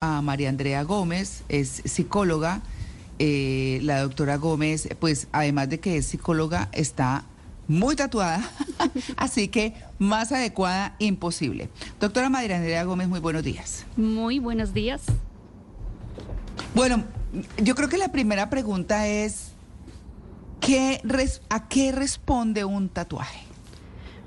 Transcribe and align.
a 0.00 0.22
María 0.22 0.48
Andrea 0.48 0.84
Gómez, 0.84 1.42
es 1.48 1.82
psicóloga. 1.84 2.60
Eh, 3.18 3.80
la 3.82 4.02
doctora 4.02 4.36
Gómez, 4.36 4.88
pues 5.00 5.26
además 5.32 5.70
de 5.70 5.80
que 5.80 5.96
es 5.96 6.06
psicóloga, 6.06 6.68
está 6.70 7.24
muy 7.66 7.96
tatuada, 7.96 8.48
así 9.16 9.48
que 9.48 9.74
más 9.98 10.30
adecuada 10.30 10.94
imposible. 11.00 11.68
Doctora 11.98 12.30
María 12.30 12.58
Andrea 12.58 12.84
Gómez, 12.84 13.08
muy 13.08 13.18
buenos 13.18 13.42
días. 13.42 13.86
Muy 13.96 14.38
buenos 14.38 14.72
días. 14.72 15.02
Bueno, 16.76 17.02
yo 17.60 17.74
creo 17.74 17.88
que 17.88 17.98
la 17.98 18.12
primera 18.12 18.48
pregunta 18.50 19.08
es, 19.08 19.48
¿qué 20.60 21.02
¿a 21.48 21.68
qué 21.68 21.90
responde 21.90 22.64
un 22.64 22.88
tatuaje? 22.88 23.40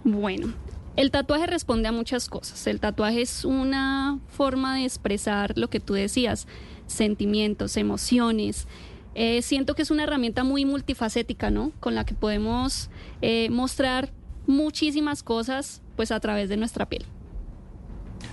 Bueno, 0.03 0.53
el 0.95 1.11
tatuaje 1.11 1.47
responde 1.47 1.87
a 1.87 1.91
muchas 1.91 2.27
cosas. 2.27 2.67
El 2.67 2.79
tatuaje 2.79 3.21
es 3.21 3.45
una 3.45 4.19
forma 4.27 4.75
de 4.75 4.85
expresar 4.85 5.57
lo 5.57 5.69
que 5.69 5.79
tú 5.79 5.93
decías, 5.93 6.47
sentimientos, 6.87 7.77
emociones. 7.77 8.67
Eh, 9.15 9.41
siento 9.41 9.75
que 9.75 9.81
es 9.81 9.91
una 9.91 10.03
herramienta 10.03 10.43
muy 10.43 10.65
multifacética, 10.65 11.49
¿no? 11.49 11.71
Con 11.79 11.95
la 11.95 12.05
que 12.05 12.13
podemos 12.13 12.89
eh, 13.21 13.49
mostrar 13.49 14.11
muchísimas 14.47 15.23
cosas, 15.23 15.81
pues 15.95 16.11
a 16.11 16.19
través 16.19 16.49
de 16.49 16.57
nuestra 16.57 16.87
piel. 16.87 17.05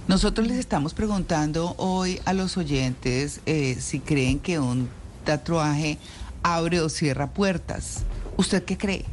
Nosotros 0.07 0.47
les 0.47 0.59
estamos 0.59 0.95
preguntando 0.95 1.75
hoy 1.79 2.21
a 2.25 2.33
los 2.33 2.57
oyentes 2.57 3.41
eh, 3.47 3.77
si 3.79 4.01
creen 4.01 4.39
que 4.39 4.59
un 4.59 4.89
tatuaje 5.25 5.99
abre 6.43 6.81
o 6.81 6.89
cierra 6.89 7.31
puertas. 7.31 8.05
¿Usted 8.37 8.65
qué 8.65 8.77
cree? 8.77 9.05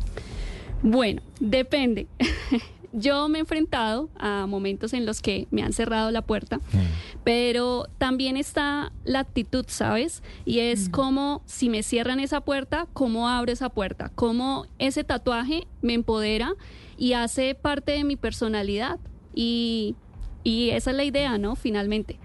Bueno, 0.82 1.22
depende. 1.40 2.08
yo 2.96 3.28
me 3.30 3.40
he 3.40 3.42
enfrentado 3.42 4.10
a 4.18 4.48
momentos 4.48 4.94
en 4.94 5.06
los 5.06 5.22
que 5.22 5.48
me 5.52 5.62
han 5.62 5.74
cerrado 5.74 6.12
la 6.12 6.22
puerta, 6.22 6.58
mm. 6.58 7.22
pero 7.24 7.88
también 7.98 8.38
está 8.38 8.92
la 9.04 9.20
actitud, 9.20 9.66
¿sabes? 9.68 10.24
Y 10.46 10.60
es 10.60 10.90
como 10.90 11.42
si 11.46 11.70
me 11.70 11.84
cierran 11.84 12.20
esa 12.20 12.42
puerta, 12.42 12.88
cómo 12.94 13.30
abro 13.30 13.52
esa 13.52 13.70
puerta, 13.70 14.12
cómo 14.16 14.66
ese 14.80 15.04
tatuaje 15.04 15.68
me 15.82 15.94
empodera 15.94 16.54
y 16.98 17.14
hace 17.14 17.56
parte 17.56 17.92
de 17.92 18.04
mi 18.04 18.16
personalidad. 18.16 19.00
Y, 19.34 19.96
y 20.44 20.70
esa 20.70 20.92
es 20.92 20.98
la 20.98 21.04
idea, 21.04 21.38
¿no? 21.38 21.56
Finalmente. 21.56 22.20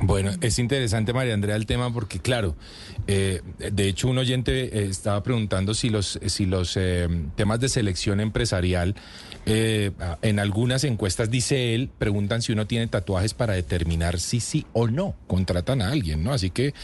Bueno, 0.00 0.30
es 0.42 0.58
interesante, 0.58 1.14
María 1.14 1.32
Andrea, 1.32 1.56
el 1.56 1.64
tema 1.64 1.90
porque, 1.92 2.18
claro, 2.18 2.54
eh, 3.06 3.40
de 3.58 3.88
hecho, 3.88 4.08
un 4.08 4.18
oyente 4.18 4.64
eh, 4.64 4.88
estaba 4.90 5.22
preguntando 5.22 5.72
si 5.72 5.88
los, 5.88 6.18
si 6.26 6.44
los 6.44 6.76
eh, 6.76 7.08
temas 7.34 7.60
de 7.60 7.68
selección 7.68 8.20
empresarial, 8.20 8.94
en 9.48 10.40
algunas 10.40 10.82
encuestas, 10.82 11.30
dice 11.30 11.72
él, 11.76 11.88
preguntan 11.98 12.42
si 12.42 12.52
uno 12.52 12.66
tiene 12.66 12.88
tatuajes 12.88 13.32
para 13.32 13.54
determinar 13.54 14.18
si 14.18 14.40
sí 14.40 14.66
o 14.72 14.88
no 14.88 15.14
contratan 15.28 15.82
a 15.82 15.90
alguien, 15.92 16.24
¿no? 16.24 16.32
Así 16.32 16.50
que 16.50 16.74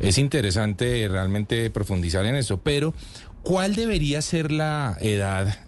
es 0.00 0.16
interesante 0.16 1.06
realmente 1.08 1.68
profundizar 1.68 2.24
en 2.24 2.36
eso. 2.36 2.62
Pero, 2.62 2.94
¿cuál 3.42 3.74
debería 3.74 4.22
ser 4.22 4.50
la 4.50 4.96
edad 5.02 5.58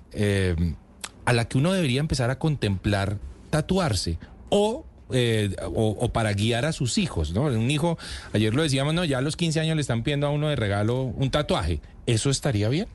a 1.26 1.32
la 1.34 1.48
que 1.48 1.58
uno 1.58 1.74
debería 1.74 2.00
empezar 2.00 2.30
a 2.30 2.38
contemplar 2.38 3.18
tatuarse? 3.50 4.18
O 4.48 4.86
eh, 5.12 5.54
o, 5.74 6.08
para 6.08 6.32
guiar 6.32 6.64
a 6.64 6.72
sus 6.72 6.98
hijos, 6.98 7.32
¿no? 7.32 7.42
Un 7.42 7.70
hijo, 7.70 7.98
ayer 8.32 8.54
lo 8.54 8.62
decíamos, 8.62 8.94
no, 8.94 9.04
ya 9.04 9.18
a 9.18 9.22
los 9.22 9.36
15 9.36 9.60
años 9.60 9.76
le 9.76 9.82
están 9.82 10.02
pidiendo 10.02 10.26
a 10.26 10.30
uno 10.30 10.48
de 10.48 10.56
regalo 10.56 11.02
un 11.02 11.30
tatuaje. 11.30 11.80
¿Eso 12.06 12.30
estaría 12.30 12.68
bien? 12.68 12.88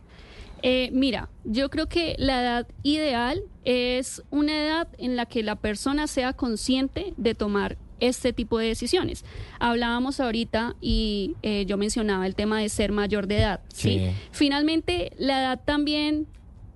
Eh, 0.64 0.90
mira, 0.92 1.30
yo 1.44 1.70
creo 1.70 1.88
que 1.88 2.16
la 2.18 2.42
edad 2.42 2.68
ideal 2.84 3.42
es 3.64 4.24
una 4.32 4.64
edad 4.64 4.88
en 4.98 5.16
la 5.16 5.26
que 5.26 5.44
la 5.44 5.56
persona 5.56 6.08
sea 6.08 6.34
consciente 6.34 7.14
de 7.18 7.36
tomar 7.36 7.78
este 8.00 8.34
tipo 8.34 8.60
de 8.60 8.68
decisiones. 8.68 9.24
Hablábamos 9.60 10.20
ahorita 10.20 10.76
y 10.82 11.36
eh, 11.42 11.66
yo 11.66 11.78
mencionaba 11.78 12.26
el 12.26 12.36
tema 12.36 12.60
de 12.60 12.70
ser 12.70 12.92
mayor 12.92 13.28
de 13.28 13.40
edad. 13.40 13.62
¿sí? 13.74 14.12
Finalmente, 14.32 15.12
la 15.18 15.42
edad 15.42 15.62
también 15.64 16.28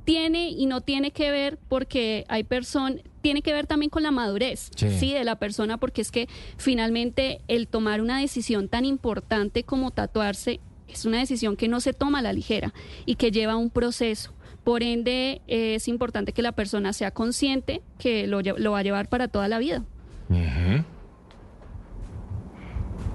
tiene 0.04 0.50
y 0.50 0.66
no 0.66 0.82
tiene 0.82 1.12
que 1.12 1.32
ver 1.32 1.58
porque 1.68 2.26
hay 2.28 2.44
personas, 2.44 3.02
tiene 3.22 3.42
que 3.42 3.54
ver 3.54 3.68
también 3.68 3.90
con 3.90 4.04
la 4.04 4.12
madurez, 4.12 4.72
sí. 4.76 5.14
de 5.14 5.24
la 5.24 5.38
persona, 5.38 5.78
porque 5.78 6.02
es 6.02 6.12
que 6.12 6.28
finalmente 6.58 7.42
el 7.48 7.68
tomar 7.68 8.02
una 8.02 8.20
decisión 8.20 8.68
tan 8.68 8.86
importante 8.86 9.64
como 9.64 9.92
tatuarse 9.92 10.60
es 10.88 11.06
una 11.06 11.20
decisión 11.20 11.56
que 11.56 11.68
no 11.68 11.80
se 11.80 11.94
toma 11.94 12.20
a 12.20 12.22
la 12.22 12.34
ligera 12.34 12.74
y 13.06 13.16
que 13.16 13.32
lleva 13.32 13.56
un 13.56 13.70
proceso. 13.70 14.34
Por 14.64 14.84
ende, 14.84 15.42
es 15.48 15.88
importante 15.88 16.34
que 16.34 16.42
la 16.42 16.52
persona 16.52 16.94
sea 16.94 17.12
consciente 17.12 17.82
que 17.98 18.28
lo, 18.28 18.42
va 18.72 18.80
a 18.80 18.84
llevar 18.84 19.10
para 19.10 19.28
toda 19.28 19.48
la 19.48 19.58
vida. 19.58 19.84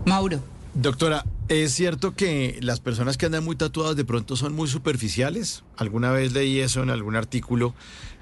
Mauro. 0.04 0.40
Doctora, 0.74 1.24
¿es 1.48 1.72
cierto 1.72 2.14
que 2.14 2.58
las 2.60 2.80
personas 2.80 3.16
que 3.16 3.24
andan 3.24 3.42
muy 3.42 3.56
tatuadas 3.56 3.96
de 3.96 4.04
pronto 4.04 4.36
son 4.36 4.52
muy 4.54 4.68
superficiales? 4.68 5.64
Alguna 5.78 6.10
vez 6.10 6.34
leí 6.34 6.60
eso 6.60 6.82
en 6.82 6.90
algún 6.90 7.16
artículo 7.16 7.74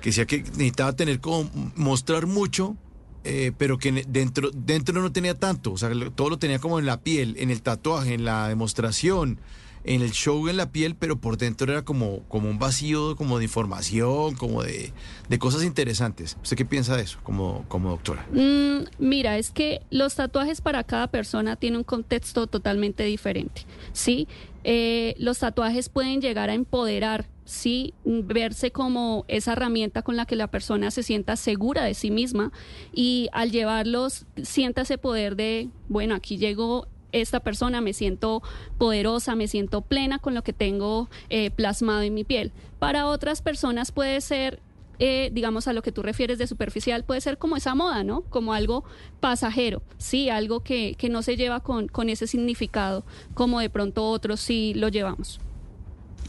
que 0.05 0.11
decía 0.11 0.27
que 0.27 0.43
necesitaba 0.43 0.93
tener 0.93 1.19
como 1.19 1.51
mostrar 1.77 2.27
mucho, 2.27 2.77
eh, 3.25 3.53
pero 3.57 3.79
que 3.79 4.05
dentro, 4.07 4.51
dentro 4.53 5.01
no 5.01 5.11
tenía 5.13 5.35
tanto, 5.35 5.73
o 5.73 5.79
sea, 5.79 5.91
todo 6.15 6.29
lo 6.29 6.39
tenía 6.39 6.59
como 6.59 6.79
en 6.79 6.85
la 6.85 7.01
piel, 7.01 7.37
en 7.39 7.51
el 7.51 7.63
tatuaje, 7.63 8.13
en 8.13 8.27
la 8.27 8.49
demostración 8.49 9.41
en 9.85 10.01
el 10.01 10.13
show 10.13 10.49
en 10.49 10.57
la 10.57 10.73
piel, 10.73 10.97
pero 10.97 11.17
por 11.17 11.37
dentro 11.37 11.71
era 11.71 11.85
como, 11.85 12.21
como 12.29 12.49
un 12.49 12.59
vacío 12.59 13.17
como 13.17 13.39
de 13.39 13.45
información, 13.45 14.35
como 14.35 14.63
de, 14.63 14.93
cosas 15.39 15.63
interesantes. 15.63 16.37
¿Usted 16.43 16.57
qué 16.57 16.65
piensa 16.65 16.97
de 16.97 17.03
eso 17.03 17.19
como, 17.23 17.65
como 17.69 17.91
doctora? 17.91 18.27
Mm, 18.33 18.85
mira, 18.99 19.37
es 19.37 19.51
que 19.51 19.83
los 19.91 20.15
tatuajes 20.15 20.61
para 20.61 20.85
cada 20.85 21.09
persona 21.09 21.57
tienen 21.57 21.79
un 21.79 21.85
contexto 21.85 22.47
totalmente 22.47 23.05
diferente, 23.05 23.67
¿sí? 23.93 24.27
Eh, 24.65 25.15
los 25.19 25.39
tatuajes 25.39 25.89
pueden 25.89 26.21
llegar 26.21 26.51
a 26.51 26.55
empoderar, 26.55 27.27
sí, 27.45 27.95
verse 28.05 28.71
como 28.71 29.25
esa 29.29 29.53
herramienta 29.53 30.03
con 30.03 30.17
la 30.17 30.25
que 30.27 30.37
la 30.37 30.51
persona 30.51 30.91
se 30.91 31.03
sienta 31.03 31.37
segura 31.37 31.85
de 31.85 31.95
sí 31.95 32.11
misma 32.11 32.51
y 32.93 33.29
al 33.33 33.51
llevarlos 33.51 34.27
sienta 34.43 34.83
ese 34.83 34.99
poder 34.99 35.37
de, 35.37 35.69
bueno, 35.89 36.15
aquí 36.15 36.39
llegó 36.39 36.89
esta 37.13 37.41
persona, 37.41 37.81
me 37.81 37.93
siento 37.93 38.43
poderosa, 38.79 39.37
me 39.37 39.47
siento 39.47 39.83
plena 39.83 40.19
con 40.19 40.35
lo 40.35 40.43
que 40.43 40.53
tengo 40.53 41.09
eh, 41.29 41.51
plasmado 41.51 42.03
en 42.03 42.15
mi 42.15 42.25
piel. 42.25 42.53
Para 42.79 43.07
otras 43.07 43.41
personas 43.41 43.93
puede 43.93 44.21
ser 44.21 44.61
eh, 44.99 45.31
digamos, 45.33 45.69
a 45.69 45.73
lo 45.73 45.83
que 45.83 45.93
tú 45.93 46.03
refieres 46.03 46.39
de 46.39 46.47
superficial, 46.47 47.05
puede 47.05 47.21
ser 47.21 47.39
como 47.39 47.57
esa 47.57 47.75
moda, 47.75 48.05
¿no? 48.05 48.23
Como 48.23 48.53
algo 48.53 48.85
pasajero, 49.21 49.83
sí, 49.99 50.29
algo 50.29 50.61
que, 50.61 50.95
que 50.97 51.09
no 51.09 51.23
se 51.23 51.37
lleva 51.37 51.61
con, 51.61 51.89
con, 51.89 52.09
ese 52.09 52.27
significado, 52.27 53.05
como 53.35 53.61
de 53.61 53.71
pronto 53.71 54.05
otros 54.05 54.41
sí 54.41 54.73
lo 54.75 54.89
llevamos. 54.89 55.41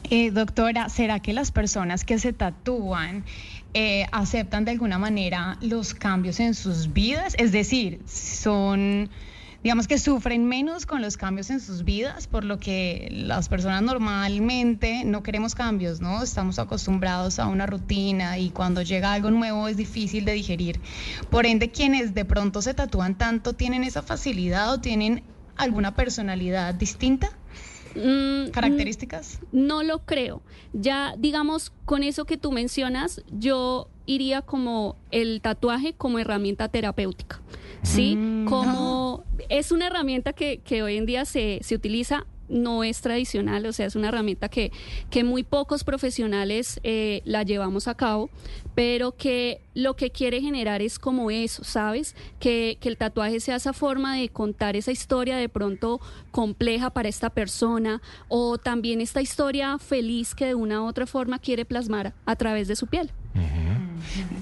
Eh, 0.09 0.31
doctora, 0.31 0.90
¿será 0.90 1.20
que 1.20 1.34
las 1.34 1.52
personas 1.52 2.06
que 2.06 2.20
se 2.20 2.34
tatúan 2.34 3.24
aceptan 4.14 4.64
de 4.64 4.72
alguna 4.72 4.98
manera 4.98 5.58
los 5.62 5.94
cambios 5.94 6.40
en 6.40 6.54
sus 6.54 6.94
vidas? 6.94 7.36
Es 7.38 7.52
decir, 7.52 8.00
son 8.08 9.09
digamos 9.66 9.88
que 9.88 9.98
sufren 9.98 10.46
menos 10.46 10.86
con 10.86 11.02
los 11.02 11.18
cambios 11.18 11.50
en 11.50 11.59
sus 11.59 11.84
vidas, 11.84 12.28
por 12.28 12.44
lo 12.44 12.59
que 12.59 13.09
las 13.12 13.50
personas 13.50 13.81
normalmente 13.81 15.03
no 15.06 15.24
queremos 15.24 15.56
cambios, 15.56 16.02
¿no? 16.02 16.22
Estamos 16.22 16.59
acostumbrados 16.59 17.40
a 17.40 17.48
una 17.48 17.66
rutina 17.66 18.38
y 18.38 18.52
cuando 18.52 18.84
llega 18.84 19.12
algo 19.12 19.31
nuevo 19.31 19.68
es 19.68 19.75
difícil 19.75 20.24
de 20.24 20.34
digerir. 20.34 20.80
Por 21.31 21.48
ende, 21.48 21.72
quienes 21.72 22.14
de 22.14 22.25
pronto 22.25 22.62
se 22.62 22.75
tatúan 22.75 23.18
tanto 23.18 23.54
tienen 23.54 23.84
esa 23.84 24.04
facilidad 24.04 24.72
o 24.72 24.81
tienen 24.81 25.24
alguna 25.58 25.96
personalidad 25.96 26.75
distinta. 26.75 27.31
Mm, 27.96 28.52
características? 28.52 29.40
No 29.52 29.81
lo 29.81 30.06
creo. 30.06 30.44
Ya, 30.74 31.16
digamos, 31.18 31.74
con 31.86 32.04
eso 32.04 32.25
que 32.25 32.38
tú 32.38 32.52
mencionas, 32.52 33.24
yo 33.31 33.90
iría 34.06 34.42
como 34.42 34.96
el 35.12 35.42
tatuaje 35.42 35.94
como 35.94 36.20
herramienta 36.20 36.70
terapéutica. 36.70 37.42
¿Sí? 37.84 38.16
Mm, 38.16 38.46
como 38.46 39.24
es 39.50 39.72
una 39.72 39.88
herramienta 39.88 40.34
que, 40.34 40.58
que 40.58 40.81
hoy 40.81 40.98
en 40.98 41.06
día 41.06 41.24
se, 41.25 41.60
se 41.62 41.75
utiliza 41.75 42.25
no 42.48 42.84
es 42.84 43.02
tradicional, 43.02 43.66
o 43.66 43.74
sea, 43.74 43.86
es 43.86 43.96
una 43.96 44.10
herramienta 44.10 44.50
que, 44.50 44.72
que 45.10 45.24
muy 45.24 45.44
pocos 45.44 45.84
profesionales 45.84 46.80
eh, 46.84 47.22
la 47.25 47.44
llevamos 47.44 47.88
a 47.88 47.96
cabo, 47.96 48.30
pero 48.75 49.16
que 49.16 49.62
lo 49.74 49.96
que 49.96 50.12
quiere 50.12 50.42
generar 50.42 50.81
es 50.81 51.00
como 51.00 51.31
eso, 51.31 51.63
¿sabes? 51.63 52.16
Que, 52.40 52.78
que 52.80 52.90
el 52.90 52.98
tatuaje 52.98 53.40
sea 53.40 53.56
esa 53.56 53.74
forma 53.74 54.16
de 54.16 54.30
contar 54.30 54.75
esa 54.75 54.92
historia 54.92 55.38
de 55.38 55.50
pronto 55.50 56.00
compleja 56.31 56.90
para 56.92 57.10
esta 57.10 57.30
persona 57.30 58.01
o 58.28 58.58
también 58.58 59.01
esta 59.01 59.22
historia 59.22 59.78
feliz 59.80 60.36
que 60.36 60.46
de 60.46 60.56
una 60.56 60.81
u 60.81 60.88
otra 60.88 61.08
forma 61.08 61.40
quiere 61.40 61.66
plasmar 61.66 62.13
a 62.25 62.36
través 62.36 62.68
de 62.68 62.75
su 62.75 62.88
piel. 62.88 63.12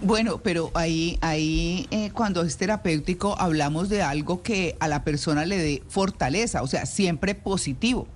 Bueno, 0.02 0.40
pero 0.44 0.72
ahí, 0.74 1.18
ahí 1.22 1.88
eh, 1.92 2.12
cuando 2.14 2.44
es 2.44 2.58
terapéutico 2.58 3.36
hablamos 3.40 3.90
de 3.90 4.02
algo 4.02 4.44
que 4.44 4.76
a 4.80 4.88
la 4.88 5.04
persona 5.04 5.46
le 5.46 5.58
dé 5.58 5.84
fortaleza, 5.88 6.62
o 6.62 6.68
sea, 6.68 6.86
siempre 6.86 7.36
positivo. 7.36 8.08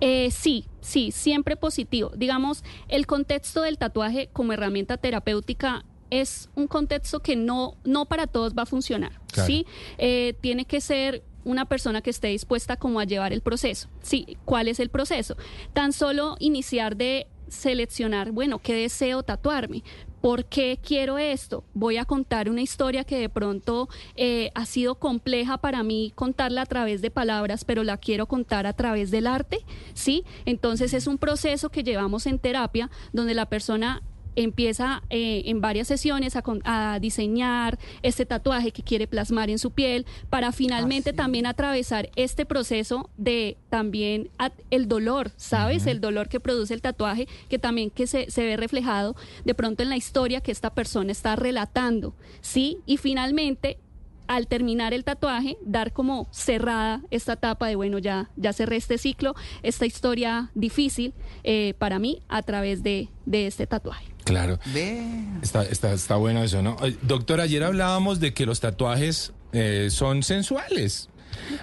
Eh, 0.00 0.30
sí, 0.32 0.66
sí, 0.80 1.12
siempre 1.12 1.56
positivo. 1.56 2.10
Digamos, 2.16 2.64
el 2.88 3.06
contexto 3.06 3.62
del 3.62 3.78
tatuaje 3.78 4.28
como 4.32 4.52
herramienta 4.52 4.96
terapéutica 4.96 5.84
es 6.10 6.50
un 6.56 6.66
contexto 6.66 7.20
que 7.20 7.36
no, 7.36 7.76
no 7.84 8.04
para 8.06 8.26
todos 8.26 8.52
va 8.54 8.64
a 8.64 8.66
funcionar, 8.66 9.12
Claro. 9.32 9.46
¿sí? 9.46 9.64
Eh, 9.98 10.34
tiene 10.40 10.64
que 10.64 10.80
ser 10.80 11.22
una 11.44 11.64
persona 11.64 12.02
que 12.02 12.10
esté 12.10 12.28
dispuesta 12.28 12.76
como 12.76 13.00
a 13.00 13.04
llevar 13.04 13.32
el 13.32 13.40
proceso. 13.40 13.88
Sí, 14.02 14.36
¿cuál 14.44 14.68
es 14.68 14.78
el 14.80 14.90
proceso? 14.90 15.36
Tan 15.72 15.92
solo 15.92 16.36
iniciar 16.38 16.96
de 16.96 17.26
seleccionar, 17.52 18.32
bueno, 18.32 18.58
¿qué 18.58 18.74
deseo 18.74 19.22
tatuarme? 19.22 19.82
¿Por 20.20 20.44
qué 20.44 20.78
quiero 20.80 21.18
esto? 21.18 21.64
Voy 21.74 21.96
a 21.96 22.04
contar 22.04 22.48
una 22.48 22.62
historia 22.62 23.02
que 23.02 23.18
de 23.18 23.28
pronto 23.28 23.88
eh, 24.14 24.52
ha 24.54 24.66
sido 24.66 24.94
compleja 24.94 25.58
para 25.58 25.82
mí 25.82 26.12
contarla 26.14 26.62
a 26.62 26.66
través 26.66 27.02
de 27.02 27.10
palabras, 27.10 27.64
pero 27.64 27.82
la 27.82 27.96
quiero 27.96 28.26
contar 28.26 28.66
a 28.66 28.72
través 28.72 29.10
del 29.10 29.26
arte, 29.26 29.58
¿sí? 29.94 30.24
Entonces 30.44 30.94
es 30.94 31.08
un 31.08 31.18
proceso 31.18 31.70
que 31.70 31.82
llevamos 31.82 32.26
en 32.26 32.38
terapia 32.38 32.88
donde 33.12 33.34
la 33.34 33.46
persona 33.46 34.02
empieza 34.36 35.02
eh, 35.10 35.42
en 35.46 35.60
varias 35.60 35.88
sesiones 35.88 36.36
a, 36.36 36.98
diseñar 37.00 37.78
este 38.02 38.26
tatuaje 38.26 38.72
que 38.72 38.82
quiere 38.82 39.06
plasmar 39.06 39.50
en 39.50 39.58
su 39.58 39.70
piel 39.70 40.06
para 40.30 40.52
finalmente 40.52 41.10
Ah, 41.10 41.12
sí. 41.12 41.16
también 41.16 41.46
atravesar 41.46 42.10
este 42.16 42.44
proceso 42.44 43.10
de 43.16 43.56
también 43.70 44.30
el 44.70 44.88
dolor, 44.88 45.30
¿sabes? 45.36 45.86
El 45.86 46.00
dolor 46.00 46.28
que 46.28 46.40
produce 46.40 46.74
el 46.74 46.82
tatuaje, 46.82 47.26
que 47.48 47.58
también 47.58 47.90
que 47.90 48.06
se, 48.06 48.30
se 48.30 48.44
ve 48.44 48.56
reflejado 48.56 49.16
de 49.44 49.54
pronto 49.54 49.82
en 49.82 49.88
la 49.88 49.96
historia 49.96 50.40
que 50.40 50.52
esta 50.52 50.70
persona 50.70 51.12
está 51.12 51.36
relatando, 51.36 52.14
¿sí? 52.40 52.78
Y 52.86 52.96
finalmente 52.98 53.78
al 54.26 54.46
terminar 54.46 54.94
el 54.94 55.04
tatuaje, 55.04 55.58
dar 55.62 55.92
como 55.92 56.26
cerrada 56.30 57.02
esta 57.10 57.34
etapa 57.34 57.66
de, 57.66 57.76
bueno, 57.76 57.98
ya, 57.98 58.30
ya 58.36 58.52
cerré 58.52 58.76
este 58.76 58.98
ciclo, 58.98 59.34
esta 59.62 59.86
historia 59.86 60.50
difícil 60.54 61.12
eh, 61.44 61.74
para 61.78 61.98
mí 61.98 62.22
a 62.28 62.42
través 62.42 62.82
de, 62.82 63.08
de 63.26 63.46
este 63.46 63.66
tatuaje. 63.66 64.11
Claro. 64.24 64.58
Ve. 64.72 65.02
Está, 65.42 65.64
está, 65.64 65.92
está 65.92 66.16
bueno 66.16 66.42
eso, 66.42 66.62
¿no? 66.62 66.76
Doctor, 67.02 67.40
ayer 67.40 67.62
hablábamos 67.64 68.20
de 68.20 68.32
que 68.34 68.46
los 68.46 68.60
tatuajes 68.60 69.32
eh, 69.52 69.88
son 69.90 70.22
sensuales. 70.22 71.08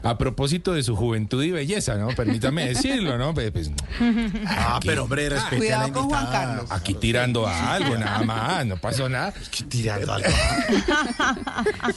A 0.04 0.18
propósito 0.18 0.74
de 0.74 0.83
su 0.83 0.95
juventud 0.95 1.44
y 1.44 1.51
belleza, 1.51 1.95
¿no? 1.95 2.07
Permítame 2.10 2.68
decirlo, 2.68 3.18
¿no? 3.18 3.33
Pues, 3.33 3.51
pues, 3.51 3.71
Ah, 4.48 4.77
Aquí. 4.77 4.88
pero 4.88 5.04
hombre, 5.04 5.30
respete 5.30 5.74
a 5.74 5.80
la 5.80 5.83
Cuidado 5.86 5.94
con 5.94 6.10
Juan. 6.10 6.25
Carlos. 6.31 6.66
aquí 6.71 6.94
tirando 6.94 7.48
a 7.48 7.74
algo, 7.74 7.98
nada 7.98 8.24
más, 8.24 8.66
no 8.66 8.77
pasó 8.77 9.10
nada. 9.10 9.33
Que 9.51 9.63
tirando 9.63 10.13
algo. 10.13 10.27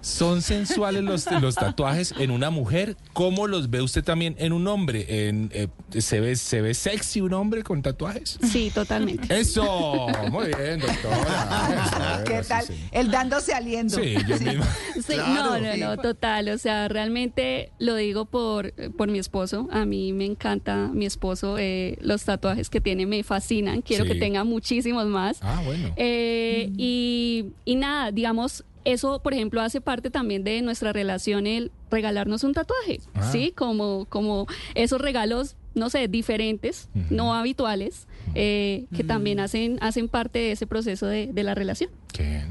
¿Son 0.00 0.42
sensuales 0.42 1.02
los, 1.04 1.30
los 1.40 1.54
tatuajes 1.54 2.12
en 2.18 2.30
una 2.32 2.50
mujer? 2.50 2.96
¿Cómo 3.12 3.46
los 3.46 3.70
ve 3.70 3.82
usted 3.82 4.02
también 4.02 4.34
en 4.38 4.52
un 4.52 4.66
hombre? 4.66 5.28
En, 5.28 5.50
eh, 5.54 5.68
¿se, 6.00 6.20
ve, 6.20 6.34
¿Se 6.34 6.60
ve 6.60 6.74
sexy 6.74 7.20
un 7.20 7.34
hombre 7.34 7.62
con 7.62 7.82
tatuajes? 7.82 8.38
Sí, 8.50 8.70
totalmente. 8.74 9.38
Eso, 9.38 10.08
muy 10.30 10.46
bien, 10.46 10.80
doctora. 10.80 12.16
Eso, 12.16 12.24
¿Qué 12.24 12.42
tal? 12.48 12.66
sí. 12.66 12.84
El 12.90 13.10
dándose 13.12 13.54
aliento. 13.54 13.96
Sí, 13.96 14.16
yo 14.26 14.38
mismo. 14.40 14.64
Sí, 14.96 15.14
Claro. 15.14 15.58
no, 15.58 15.58
no, 15.60 15.76
no, 15.76 15.96
total. 16.02 16.48
O 16.48 16.58
sea, 16.58 16.81
realmente 16.88 17.70
lo 17.78 17.94
digo 17.96 18.24
por, 18.24 18.72
por 18.96 19.08
mi 19.08 19.18
esposo. 19.18 19.68
A 19.70 19.84
mí 19.84 20.12
me 20.12 20.24
encanta 20.24 20.88
mi 20.92 21.06
esposo. 21.06 21.56
eh, 21.58 21.96
los 22.00 22.24
tatuajes 22.24 22.70
que 22.70 22.80
tiene 22.80 23.06
me 23.06 23.22
fascinan. 23.22 23.82
Quiero 23.82 24.04
Sí. 24.04 24.10
que 24.12 24.18
tenga 24.18 24.44
muchísimos 24.44 25.06
más. 25.06 25.38
Ah, 25.42 25.60
bueno. 25.64 25.92
Eh, 25.96 26.70
y, 26.76 27.46
y 27.64 27.76
nada, 27.76 28.10
digamos, 28.12 28.64
eso, 28.84 29.20
por 29.22 29.32
ejemplo, 29.32 29.60
hace 29.60 29.80
parte 29.80 30.10
también 30.10 30.42
de 30.44 30.60
nuestra 30.62 30.92
relación 30.92 31.46
el 31.46 31.70
regalarnos 31.90 32.42
un 32.42 32.52
tatuaje, 32.54 33.00
Ah. 33.14 33.30
¿sí? 33.30 33.52
Como, 33.54 34.06
como 34.08 34.46
esos 34.74 35.00
regalos, 35.00 35.54
no 35.74 35.88
sé, 35.90 36.08
diferentes, 36.08 36.88
no 37.10 37.34
habituales, 37.34 38.08
eh, 38.34 38.86
que 38.96 39.04
también 39.04 39.38
hacen, 39.40 39.78
hacen 39.80 40.08
parte 40.08 40.38
de 40.40 40.52
ese 40.52 40.66
proceso 40.66 41.06
de, 41.06 41.28
de 41.32 41.42
la 41.44 41.54
relación. 41.54 41.90
Qué 42.12 42.22
bien. 42.24 42.46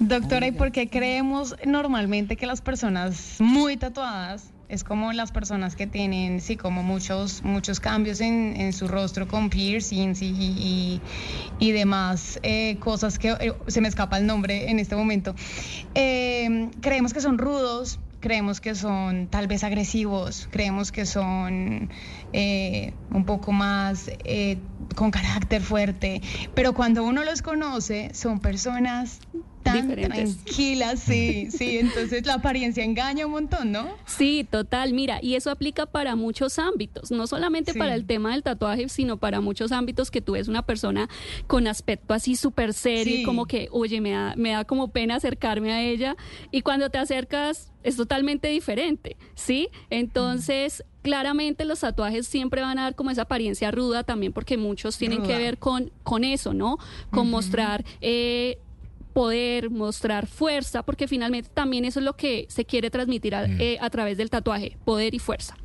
Doctora, 0.00 0.46
¿y 0.46 0.52
por 0.52 0.70
qué 0.70 0.88
creemos 0.88 1.56
normalmente 1.66 2.36
que 2.36 2.46
las 2.46 2.60
personas 2.60 3.36
muy 3.40 3.76
tatuadas 3.76 4.52
es 4.68 4.84
como 4.84 5.12
las 5.12 5.32
personas 5.32 5.76
que 5.76 5.86
tienen, 5.86 6.40
sí, 6.40 6.56
como 6.56 6.82
muchos, 6.82 7.42
muchos 7.42 7.80
cambios 7.80 8.20
en, 8.20 8.54
en 8.60 8.72
su 8.72 8.86
rostro 8.86 9.26
con 9.26 9.48
piercings 9.50 10.20
y, 10.22 10.26
y, 10.28 11.00
y 11.58 11.72
demás 11.72 12.38
eh, 12.42 12.76
cosas 12.78 13.18
que 13.18 13.30
eh, 13.30 13.54
se 13.66 13.80
me 13.80 13.88
escapa 13.88 14.18
el 14.18 14.26
nombre 14.26 14.70
en 14.70 14.78
este 14.78 14.94
momento? 14.94 15.34
Eh, 15.94 16.70
creemos 16.80 17.12
que 17.14 17.20
son 17.20 17.38
rudos, 17.38 17.98
creemos 18.20 18.60
que 18.60 18.74
son 18.74 19.28
tal 19.28 19.46
vez 19.46 19.64
agresivos, 19.64 20.48
creemos 20.50 20.92
que 20.92 21.06
son 21.06 21.90
eh, 22.32 22.92
un 23.10 23.24
poco 23.24 23.52
más 23.52 24.10
eh, 24.24 24.58
con 24.94 25.10
carácter 25.10 25.62
fuerte, 25.62 26.20
pero 26.54 26.74
cuando 26.74 27.04
uno 27.04 27.24
los 27.24 27.42
conoce 27.42 28.10
son 28.14 28.40
personas 28.40 29.20
tan 29.72 29.88
Diferentes. 29.88 30.36
tranquilas, 30.44 31.00
sí, 31.00 31.48
sí, 31.50 31.78
entonces 31.78 32.26
la 32.26 32.34
apariencia 32.34 32.84
engaña 32.84 33.26
un 33.26 33.32
montón, 33.32 33.72
¿no? 33.72 33.86
Sí, 34.06 34.46
total. 34.50 34.92
Mira, 34.92 35.18
y 35.22 35.34
eso 35.34 35.50
aplica 35.50 35.86
para 35.86 36.16
muchos 36.16 36.58
ámbitos, 36.58 37.10
no 37.10 37.26
solamente 37.26 37.72
Sí. 37.72 37.78
para 37.78 37.94
el 37.94 38.04
tema 38.06 38.32
del 38.32 38.42
tatuaje, 38.42 38.88
sino 38.88 39.16
para 39.16 39.40
muchos 39.40 39.72
ámbitos 39.72 40.10
que 40.10 40.20
tú 40.20 40.32
ves 40.32 40.48
una 40.48 40.62
persona 40.62 41.08
con 41.46 41.66
aspecto 41.66 42.14
así 42.14 42.36
súper 42.36 42.72
serio, 42.74 43.16
y 43.20 43.22
como 43.22 43.46
que, 43.46 43.68
oye, 43.72 44.00
me 44.00 44.10
da, 44.10 44.34
me 44.36 44.50
da 44.50 44.64
como 44.64 44.88
pena 44.88 45.16
acercarme 45.16 45.72
a 45.72 45.82
ella, 45.82 46.16
y 46.50 46.62
cuando 46.62 46.90
te 46.90 46.98
acercas 46.98 47.72
es 47.82 47.96
totalmente 47.96 48.48
diferente, 48.48 49.16
¿sí? 49.34 49.68
Entonces, 49.90 50.84
claramente 51.02 51.64
los 51.64 51.80
tatuajes 51.80 52.26
siempre 52.26 52.60
van 52.60 52.78
a 52.78 52.82
dar 52.84 52.94
como 52.94 53.10
esa 53.10 53.22
apariencia 53.22 53.70
ruda 53.70 54.02
también, 54.04 54.32
porque 54.32 54.56
muchos 54.56 54.98
tienen 54.98 55.22
que 55.22 55.36
ver 55.38 55.58
con, 55.58 55.90
con 56.02 56.24
eso, 56.24 56.52
¿no? 56.54 56.78
Con 57.10 57.30
mostrar... 57.30 57.84
eh, 58.00 58.58
poder, 59.18 59.68
mostrar 59.70 60.28
fuerza, 60.28 60.84
porque 60.84 61.08
finalmente 61.08 61.50
también 61.52 61.84
eso 61.84 61.98
es 61.98 62.04
lo 62.04 62.14
que 62.14 62.46
se 62.48 62.64
quiere 62.64 62.88
transmitir 62.88 63.34
a, 63.34 63.48
Mm. 63.48 63.60
eh, 63.60 63.78
a 63.80 63.90
través 63.90 64.16
del 64.16 64.30
tatuaje, 64.30 64.76
poder 64.84 65.12
y 65.12 65.18
fuerza. 65.18 65.56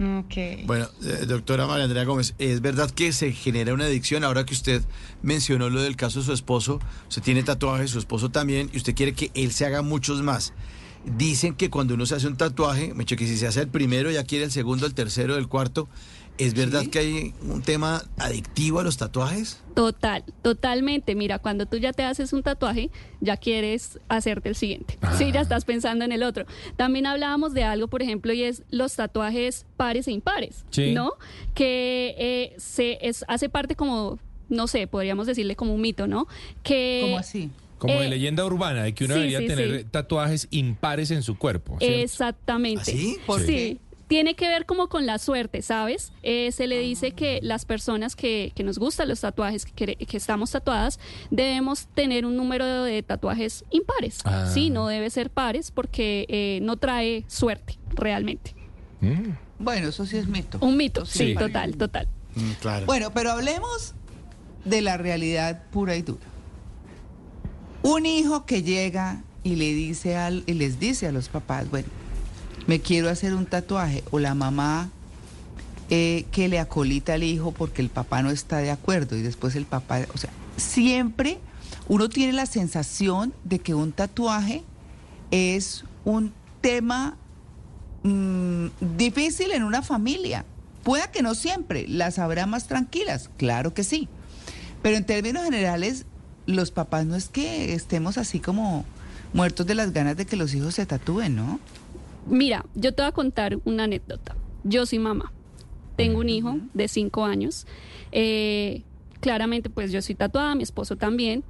Ok. 0.00 0.64
Bueno, 0.64 0.88
eh, 1.04 1.26
doctora 1.26 1.66
María 1.66 1.84
Andrea 1.84 2.04
Gómez, 2.04 2.34
¿es 2.38 2.62
verdad 2.62 2.90
que 2.90 3.12
se 3.12 3.30
genera 3.32 3.74
una 3.74 3.84
adicción 3.84 4.24
ahora 4.24 4.46
que 4.46 4.54
usted 4.54 4.82
mencionó 5.22 5.68
lo 5.68 5.82
del 5.82 5.96
caso 5.96 6.20
de 6.20 6.24
su 6.24 6.32
esposo? 6.32 6.80
Usted 7.10 7.22
tiene 7.22 7.42
tatuajes, 7.42 7.90
su 7.90 7.98
esposo 7.98 8.30
también, 8.30 8.70
y 8.72 8.78
usted 8.78 8.94
quiere 8.94 9.12
que 9.12 9.30
él 9.34 9.52
se 9.52 9.66
haga 9.66 9.82
muchos 9.82 10.22
más. 10.22 10.54
Dicen 11.04 11.54
que 11.54 11.68
cuando 11.68 11.92
uno 11.94 12.06
se 12.06 12.14
hace 12.14 12.26
un 12.26 12.38
tatuaje, 12.38 12.94
me 12.94 13.04
que 13.04 13.18
si 13.18 13.36
se 13.36 13.46
hace 13.46 13.60
el 13.60 13.68
primero, 13.68 14.10
ya 14.10 14.24
quiere 14.24 14.46
el 14.46 14.50
segundo, 14.50 14.86
el 14.86 14.94
tercero, 14.94 15.36
el 15.36 15.46
cuarto. 15.48 15.86
¿Es 16.36 16.54
verdad 16.54 16.82
Sí. 16.82 16.88
que 16.88 16.98
hay 16.98 17.34
un 17.48 17.62
tema 17.62 18.02
adictivo 18.18 18.80
a 18.80 18.82
los 18.82 18.96
tatuajes? 18.96 19.60
Total, 19.74 20.24
totalmente. 20.42 21.14
Mira, 21.14 21.38
cuando 21.38 21.66
tú 21.66 21.76
ya 21.76 21.92
te 21.92 22.02
haces 22.02 22.32
un 22.32 22.42
tatuaje, 22.42 22.90
ya 23.20 23.36
quieres 23.36 24.00
hacerte 24.08 24.48
el 24.48 24.56
siguiente. 24.56 24.98
Ah. 25.00 25.14
Sí, 25.16 25.30
ya 25.30 25.40
estás 25.42 25.64
pensando 25.64 26.04
en 26.04 26.10
el 26.10 26.22
otro. 26.24 26.44
También 26.76 27.06
hablábamos 27.06 27.54
de 27.54 27.62
algo, 27.62 27.86
por 27.86 28.02
ejemplo, 28.02 28.32
y 28.32 28.42
es 28.42 28.62
los 28.70 28.96
tatuajes 28.96 29.64
pares 29.76 30.08
e 30.08 30.12
impares, 30.12 30.64
Sí. 30.70 30.92
¿no? 30.92 31.12
Que 31.54 32.14
eh, 32.18 32.54
se 32.58 32.98
es, 33.02 33.24
hace 33.28 33.48
parte 33.48 33.76
como, 33.76 34.18
no 34.48 34.66
sé, 34.66 34.86
podríamos 34.88 35.26
decirle 35.28 35.54
como 35.56 35.72
un 35.74 35.80
mito, 35.80 36.06
¿no? 36.08 36.26
Que 36.64 37.00
¿Cómo 37.04 37.18
así? 37.18 37.50
Como 37.78 37.94
de 37.94 38.06
Eh, 38.06 38.10
leyenda 38.10 38.44
urbana, 38.46 38.82
de 38.84 38.94
que 38.94 39.04
uno 39.04 39.14
sí, 39.14 39.20
debería 39.20 39.40
sí, 39.40 39.46
tener 39.46 39.80
sí. 39.80 39.86
tatuajes 39.90 40.48
impares 40.50 41.10
en 41.10 41.22
su 41.22 41.36
cuerpo. 41.36 41.76
¿cierto? 41.78 41.96
Exactamente. 41.98 42.80
¿Así? 42.80 43.18
¿Por 43.26 43.40
sí. 43.42 43.78
Tiene 44.14 44.36
que 44.36 44.46
ver 44.46 44.64
como 44.64 44.88
con 44.88 45.06
la 45.06 45.18
suerte, 45.18 45.60
¿sabes? 45.60 46.12
Eh, 46.22 46.52
se 46.52 46.68
le 46.68 46.78
dice 46.78 47.10
que 47.10 47.40
las 47.42 47.64
personas 47.64 48.14
que, 48.14 48.52
que 48.54 48.62
nos 48.62 48.78
gustan 48.78 49.08
los 49.08 49.22
tatuajes, 49.22 49.64
que, 49.66 49.96
que 49.96 50.16
estamos 50.16 50.52
tatuadas, 50.52 51.00
debemos 51.32 51.88
tener 51.96 52.24
un 52.24 52.36
número 52.36 52.84
de 52.84 53.02
tatuajes 53.02 53.64
impares. 53.70 54.20
Ah. 54.24 54.48
Sí, 54.54 54.70
no 54.70 54.86
debe 54.86 55.10
ser 55.10 55.30
pares 55.30 55.72
porque 55.72 56.26
eh, 56.28 56.60
no 56.62 56.76
trae 56.76 57.24
suerte 57.26 57.76
realmente. 57.92 58.54
Mm. 59.00 59.30
Bueno, 59.58 59.88
eso 59.88 60.06
sí 60.06 60.16
es 60.16 60.28
mito. 60.28 60.58
Un 60.60 60.76
mito, 60.76 61.04
sí, 61.06 61.30
Sí. 61.30 61.34
total, 61.34 61.76
total. 61.76 62.06
Mm, 62.36 62.50
claro. 62.60 62.86
Bueno, 62.86 63.12
pero 63.12 63.32
hablemos 63.32 63.94
de 64.64 64.80
la 64.80 64.96
realidad 64.96 65.64
pura 65.72 65.96
y 65.96 66.02
dura. 66.02 66.22
Un 67.82 68.06
hijo 68.06 68.46
que 68.46 68.62
llega 68.62 69.24
y 69.42 69.56
le 69.56 69.74
dice 69.74 70.16
al, 70.16 70.44
y 70.46 70.52
les 70.52 70.78
dice 70.78 71.08
a 71.08 71.10
los 71.10 71.28
papás, 71.28 71.68
bueno, 71.68 71.88
me 72.66 72.80
quiero 72.80 73.10
hacer 73.10 73.34
un 73.34 73.46
tatuaje, 73.46 74.04
o 74.10 74.18
la 74.18 74.34
mamá 74.34 74.90
eh, 75.90 76.24
que 76.32 76.48
le 76.48 76.58
acolita 76.58 77.14
al 77.14 77.22
hijo 77.22 77.52
porque 77.52 77.82
el 77.82 77.90
papá 77.90 78.22
no 78.22 78.30
está 78.30 78.58
de 78.58 78.70
acuerdo 78.70 79.16
y 79.16 79.22
después 79.22 79.54
el 79.54 79.66
papá, 79.66 80.00
o 80.14 80.18
sea, 80.18 80.30
siempre 80.56 81.38
uno 81.88 82.08
tiene 82.08 82.32
la 82.32 82.46
sensación 82.46 83.34
de 83.44 83.58
que 83.58 83.74
un 83.74 83.92
tatuaje 83.92 84.62
es 85.30 85.84
un 86.04 86.32
tema 86.60 87.16
mm, 88.02 88.66
difícil 88.96 89.52
en 89.52 89.62
una 89.62 89.82
familia. 89.82 90.44
Pueda 90.82 91.10
que 91.10 91.22
no 91.22 91.34
siempre, 91.34 91.86
las 91.88 92.18
habrá 92.18 92.46
más 92.46 92.66
tranquilas, 92.66 93.30
claro 93.36 93.74
que 93.74 93.84
sí. 93.84 94.08
Pero 94.82 94.96
en 94.96 95.04
términos 95.04 95.44
generales, 95.44 96.06
los 96.46 96.70
papás 96.70 97.06
no 97.06 97.16
es 97.16 97.28
que 97.28 97.74
estemos 97.74 98.18
así 98.18 98.40
como 98.40 98.84
muertos 99.32 99.66
de 99.66 99.74
las 99.74 99.92
ganas 99.92 100.16
de 100.16 100.26
que 100.26 100.36
los 100.36 100.54
hijos 100.54 100.74
se 100.74 100.86
tatúen, 100.86 101.36
¿no? 101.36 101.60
Mira, 102.26 102.64
yo 102.74 102.92
te 102.92 103.02
voy 103.02 103.08
a 103.08 103.12
contar 103.12 103.58
una 103.64 103.84
anécdota. 103.84 104.36
Yo 104.64 104.86
soy 104.86 104.98
mamá. 104.98 105.32
Tengo 105.96 106.18
un 106.20 106.28
hijo 106.28 106.58
de 106.72 106.88
cinco 106.88 107.24
años. 107.24 107.66
Eh, 108.12 108.82
claramente, 109.20 109.70
pues 109.70 109.92
yo 109.92 110.02
soy 110.02 110.14
tatuada, 110.14 110.54
mi 110.54 110.62
esposo 110.62 110.96
también. 110.96 111.44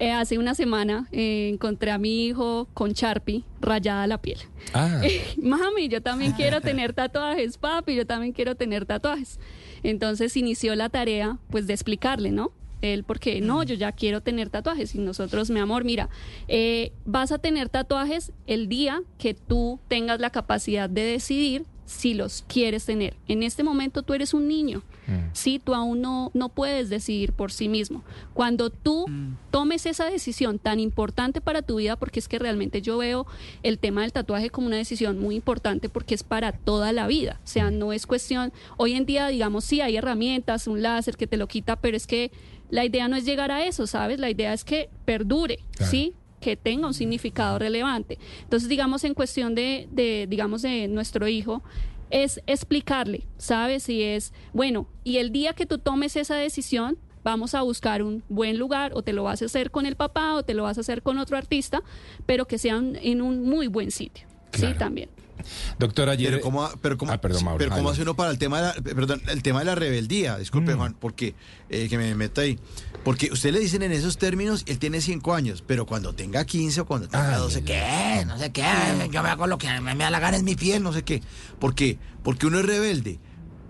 eh, 0.00 0.12
hace 0.12 0.38
una 0.38 0.54
semana 0.54 1.08
eh, 1.10 1.48
encontré 1.52 1.90
a 1.90 1.98
mi 1.98 2.26
hijo 2.26 2.68
con 2.72 2.92
Sharpie 2.92 3.44
rayada 3.60 4.06
la 4.06 4.18
piel. 4.22 4.38
Ah. 4.74 5.00
Mami, 5.42 5.88
yo 5.88 6.02
también 6.02 6.32
quiero 6.32 6.60
tener 6.68 6.92
tatuajes, 6.92 7.58
papi, 7.58 7.94
yo 7.96 8.06
también 8.06 8.32
quiero 8.32 8.54
tener 8.54 8.84
tatuajes. 8.86 9.40
Entonces 9.82 10.36
inició 10.36 10.74
la 10.76 10.88
tarea, 10.88 11.38
pues, 11.50 11.66
de 11.66 11.72
explicarle, 11.72 12.30
¿no? 12.30 12.52
Él, 12.82 13.04
porque 13.04 13.40
no, 13.40 13.62
yo 13.62 13.74
ya 13.74 13.92
quiero 13.92 14.20
tener 14.20 14.50
tatuajes. 14.50 14.94
Y 14.94 14.98
nosotros, 14.98 15.50
mi 15.50 15.60
amor, 15.60 15.84
mira, 15.84 16.08
eh, 16.46 16.92
vas 17.04 17.32
a 17.32 17.38
tener 17.38 17.68
tatuajes 17.68 18.32
el 18.46 18.68
día 18.68 19.02
que 19.18 19.34
tú 19.34 19.80
tengas 19.88 20.20
la 20.20 20.30
capacidad 20.30 20.88
de 20.88 21.02
decidir 21.02 21.64
si 21.86 22.12
los 22.12 22.44
quieres 22.46 22.84
tener. 22.84 23.16
En 23.28 23.42
este 23.42 23.64
momento 23.64 24.02
tú 24.02 24.12
eres 24.12 24.34
un 24.34 24.46
niño, 24.46 24.82
Mm. 25.06 25.30
sí, 25.32 25.58
tú 25.58 25.74
aún 25.74 26.02
no, 26.02 26.30
no 26.34 26.50
puedes 26.50 26.90
decidir 26.90 27.32
por 27.32 27.50
sí 27.50 27.66
mismo. 27.66 28.04
Cuando 28.34 28.68
tú 28.68 29.06
tomes 29.50 29.86
esa 29.86 30.04
decisión 30.04 30.58
tan 30.58 30.80
importante 30.80 31.40
para 31.40 31.62
tu 31.62 31.76
vida, 31.76 31.96
porque 31.96 32.20
es 32.20 32.28
que 32.28 32.38
realmente 32.38 32.82
yo 32.82 32.98
veo 32.98 33.26
el 33.62 33.78
tema 33.78 34.02
del 34.02 34.12
tatuaje 34.12 34.50
como 34.50 34.66
una 34.66 34.76
decisión 34.76 35.18
muy 35.18 35.34
importante 35.34 35.88
porque 35.88 36.14
es 36.14 36.24
para 36.24 36.52
toda 36.52 36.92
la 36.92 37.06
vida. 37.06 37.40
O 37.42 37.46
sea, 37.46 37.70
no 37.70 37.94
es 37.94 38.06
cuestión, 38.06 38.52
hoy 38.76 38.92
en 38.92 39.06
día, 39.06 39.28
digamos, 39.28 39.64
sí 39.64 39.80
hay 39.80 39.96
herramientas, 39.96 40.66
un 40.66 40.82
láser 40.82 41.16
que 41.16 41.26
te 41.26 41.38
lo 41.38 41.46
quita, 41.46 41.76
pero 41.76 41.96
es 41.96 42.06
que 42.06 42.30
la 42.70 42.84
idea 42.84 43.08
no 43.08 43.16
es 43.16 43.24
llegar 43.24 43.50
a 43.50 43.64
eso, 43.64 43.86
¿sabes? 43.86 44.18
La 44.18 44.30
idea 44.30 44.52
es 44.52 44.64
que 44.64 44.88
perdure, 45.04 45.58
Claro. 45.72 45.90
¿sí? 45.90 46.14
que 46.40 46.56
tenga 46.56 46.86
un 46.86 46.94
significado 46.94 47.58
relevante. 47.58 48.16
Entonces, 48.44 48.68
digamos, 48.68 49.02
en 49.02 49.12
cuestión 49.14 49.56
de, 49.56 49.88
de, 49.90 50.26
digamos, 50.28 50.62
de 50.62 50.86
nuestro 50.86 51.26
hijo, 51.26 51.64
es 52.10 52.40
explicarle, 52.46 53.26
¿sabes? 53.38 53.82
Si 53.82 54.04
es, 54.04 54.32
bueno, 54.52 54.86
y 55.02 55.16
el 55.16 55.32
día 55.32 55.52
que 55.54 55.66
tú 55.66 55.78
tomes 55.78 56.14
esa 56.14 56.36
decisión, 56.36 56.96
vamos 57.24 57.56
a 57.56 57.62
buscar 57.62 58.04
un 58.04 58.22
buen 58.28 58.56
lugar, 58.56 58.92
o 58.94 59.02
te 59.02 59.12
lo 59.12 59.24
vas 59.24 59.42
a 59.42 59.46
hacer 59.46 59.72
con 59.72 59.84
el 59.84 59.96
papá, 59.96 60.34
o 60.36 60.44
te 60.44 60.54
lo 60.54 60.62
vas 60.62 60.78
a 60.78 60.82
hacer 60.82 61.02
con 61.02 61.18
otro 61.18 61.36
artista, 61.36 61.82
pero 62.24 62.46
que 62.46 62.56
sean 62.56 62.96
en 63.02 63.20
un 63.20 63.42
muy 63.42 63.66
buen 63.66 63.90
sitio. 63.90 64.26
Claro. 64.52 64.72
Sí, 64.74 64.78
también. 64.78 65.08
Doctora, 65.78 66.12
ayer... 66.12 66.30
Pero 66.30 66.42
cómo, 66.42 66.68
pero 66.80 66.96
cómo, 66.98 67.12
Ah, 67.12 67.20
perdón, 67.20 67.44
Mauro, 67.44 67.58
pero 67.58 67.70
cómo 67.70 67.90
hace 67.90 68.00
adelante. 68.02 68.02
uno 68.10 68.16
para 68.16 68.30
el 68.30 68.38
tema 68.38 68.60
de 68.60 68.66
la, 68.66 68.94
perdón, 68.94 69.22
el 69.28 69.42
tema 69.42 69.58
de 69.60 69.64
la 69.66 69.74
rebeldía, 69.74 70.36
disculpe 70.38 70.74
Mm. 70.74 70.78
Juan, 70.78 70.96
porque 70.98 71.34
eh, 71.70 71.88
que 71.88 71.98
me 71.98 72.14
meta 72.14 72.40
ahí, 72.42 72.58
porque 73.04 73.30
usted 73.32 73.52
le 73.52 73.60
dicen 73.60 73.82
en 73.82 73.92
esos 73.92 74.18
términos, 74.18 74.64
él 74.66 74.78
tiene 74.78 75.00
5 75.00 75.34
años, 75.34 75.62
pero 75.66 75.86
cuando 75.86 76.12
tenga 76.14 76.44
15 76.44 76.80
o 76.82 76.86
cuando 76.86 77.08
tenga 77.08 77.34
Ay, 77.34 77.38
12, 77.40 77.58
ay, 77.58 77.64
¿qué? 77.64 78.24
No 78.26 78.38
sé 78.38 78.50
qué, 78.52 78.64
yo 79.12 79.22
me 79.22 79.28
hago 79.28 79.46
lo 79.46 79.58
que 79.58 79.68
me, 79.80 79.94
me 79.94 80.04
da 80.04 80.10
la 80.10 80.20
gana, 80.20 80.36
es 80.36 80.42
mi 80.42 80.54
piel, 80.56 80.82
no 80.82 80.92
sé 80.92 81.02
qué. 81.02 81.22
¿Por 81.58 81.74
qué? 81.74 81.98
Porque 82.22 82.46
uno 82.46 82.58
es 82.58 82.66
rebelde. 82.66 83.18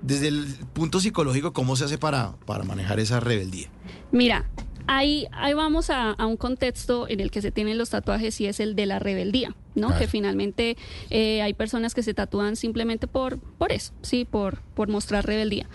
Desde 0.00 0.28
el 0.28 0.46
punto 0.74 1.00
psicológico, 1.00 1.52
¿cómo 1.52 1.74
se 1.74 1.84
hace 1.84 1.98
para, 1.98 2.36
para 2.46 2.62
manejar 2.64 3.00
esa 3.00 3.18
rebeldía? 3.18 3.68
Mira, 4.12 4.48
ahí, 4.86 5.26
ahí 5.32 5.54
vamos 5.54 5.90
a, 5.90 6.12
a 6.12 6.26
un 6.26 6.36
contexto 6.36 7.08
en 7.08 7.18
el 7.20 7.30
que 7.32 7.42
se 7.42 7.50
tienen 7.50 7.78
los 7.78 7.90
tatuajes 7.90 8.40
y 8.40 8.46
es 8.46 8.60
el 8.60 8.76
de 8.76 8.86
la 8.86 9.00
rebeldía, 9.00 9.56
¿no? 9.78 9.88
Claro. 9.88 10.00
Que 10.00 10.08
finalmente 10.08 10.76
eh, 11.10 11.42
hay 11.42 11.54
personas 11.54 11.94
que 11.94 12.02
se 12.02 12.14
tatúan 12.14 12.56
simplemente 12.56 13.06
por, 13.06 13.38
por 13.38 13.72
eso, 13.72 13.92
sí, 14.02 14.24
por, 14.24 14.60
por 14.74 14.88
mostrar 14.88 15.26
rebeldía. 15.26 15.68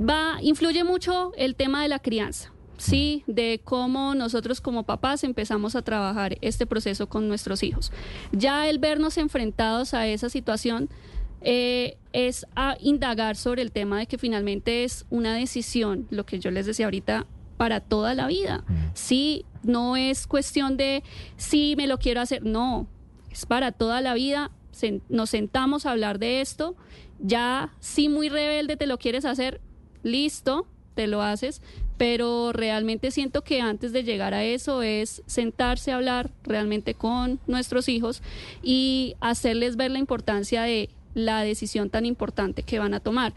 Va, 0.00 0.38
influye 0.42 0.84
mucho 0.84 1.32
el 1.36 1.54
tema 1.54 1.82
de 1.82 1.88
la 1.88 1.98
crianza. 1.98 2.52
Sí, 2.78 3.22
de 3.28 3.60
cómo 3.62 4.16
nosotros 4.16 4.60
como 4.60 4.82
papás 4.82 5.22
empezamos 5.22 5.76
a 5.76 5.82
trabajar 5.82 6.36
este 6.40 6.66
proceso 6.66 7.08
con 7.08 7.28
nuestros 7.28 7.62
hijos. 7.62 7.92
Ya 8.32 8.68
el 8.68 8.80
vernos 8.80 9.18
enfrentados 9.18 9.94
a 9.94 10.08
esa 10.08 10.28
situación 10.28 10.88
eh, 11.42 11.96
es 12.12 12.46
a 12.56 12.76
indagar 12.80 13.36
sobre 13.36 13.62
el 13.62 13.70
tema 13.70 14.00
de 14.00 14.06
que 14.06 14.18
finalmente 14.18 14.82
es 14.82 15.06
una 15.10 15.34
decisión, 15.34 16.08
lo 16.10 16.26
que 16.26 16.40
yo 16.40 16.50
les 16.50 16.66
decía 16.66 16.86
ahorita, 16.86 17.26
para 17.56 17.78
toda 17.78 18.14
la 18.14 18.26
vida. 18.26 18.64
Sí, 18.94 19.44
no 19.62 19.96
es 19.96 20.26
cuestión 20.26 20.76
de 20.76 21.04
si 21.36 21.76
me 21.76 21.86
lo 21.86 21.98
quiero 21.98 22.20
hacer, 22.20 22.42
no, 22.42 22.88
es 23.32 23.46
para 23.46 23.72
toda 23.72 24.00
la 24.00 24.14
vida. 24.14 24.50
Nos 25.08 25.30
sentamos 25.30 25.86
a 25.86 25.90
hablar 25.92 26.18
de 26.18 26.40
esto. 26.40 26.76
Ya, 27.18 27.72
si 27.80 28.08
muy 28.08 28.28
rebelde 28.28 28.76
te 28.76 28.86
lo 28.86 28.98
quieres 28.98 29.24
hacer, 29.24 29.60
listo, 30.02 30.66
te 30.94 31.06
lo 31.06 31.22
haces. 31.22 31.62
Pero 31.98 32.52
realmente 32.52 33.10
siento 33.10 33.42
que 33.42 33.60
antes 33.60 33.92
de 33.92 34.02
llegar 34.02 34.34
a 34.34 34.44
eso 34.44 34.82
es 34.82 35.22
sentarse 35.26 35.92
a 35.92 35.96
hablar 35.96 36.30
realmente 36.42 36.94
con 36.94 37.38
nuestros 37.46 37.88
hijos 37.88 38.22
y 38.62 39.14
hacerles 39.20 39.76
ver 39.76 39.90
la 39.92 39.98
importancia 39.98 40.62
de 40.62 40.88
la 41.14 41.42
decisión 41.42 41.90
tan 41.90 42.06
importante 42.06 42.62
que 42.62 42.78
van 42.78 42.94
a 42.94 43.00
tomar. 43.00 43.34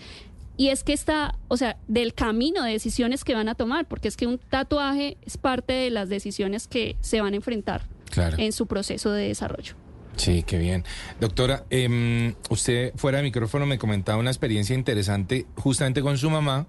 Y 0.57 0.69
es 0.69 0.83
que 0.85 0.93
está, 0.93 1.35
o 1.49 1.57
sea, 1.57 1.75
del 1.87 2.13
camino 2.13 2.63
de 2.63 2.71
decisiones 2.71 3.25
que 3.25 3.35
van 3.35 3.49
a 3.49 3.55
tomar, 3.55 3.85
porque 3.85 4.07
es 4.07 4.15
que 4.15 4.25
un 4.25 4.37
tatuaje 4.37 5.17
es 5.25 5.37
parte 5.37 5.73
de 5.73 5.89
las 5.91 6.07
decisiones 6.07 6.67
que 6.67 6.95
se 7.01 7.19
van 7.21 7.33
a 7.33 7.35
enfrentar 7.35 7.83
Claro. 8.09 8.37
en 8.39 8.53
su 8.53 8.65
proceso 8.65 9.11
de 9.11 9.27
desarrollo. 9.27 9.73
Sí, 10.15 10.43
qué 10.47 10.57
bien. 10.57 10.83
Doctora, 11.19 11.65
em, 11.69 12.33
usted 12.49 12.93
fuera 12.95 13.17
de 13.17 13.23
micrófono 13.23 13.65
me 13.65 13.77
comentaba 13.77 14.17
una 14.17 14.29
experiencia 14.31 14.73
interesante 14.75 15.45
justamente 15.55 16.01
con 16.01 16.17
su 16.17 16.29
mamá, 16.29 16.67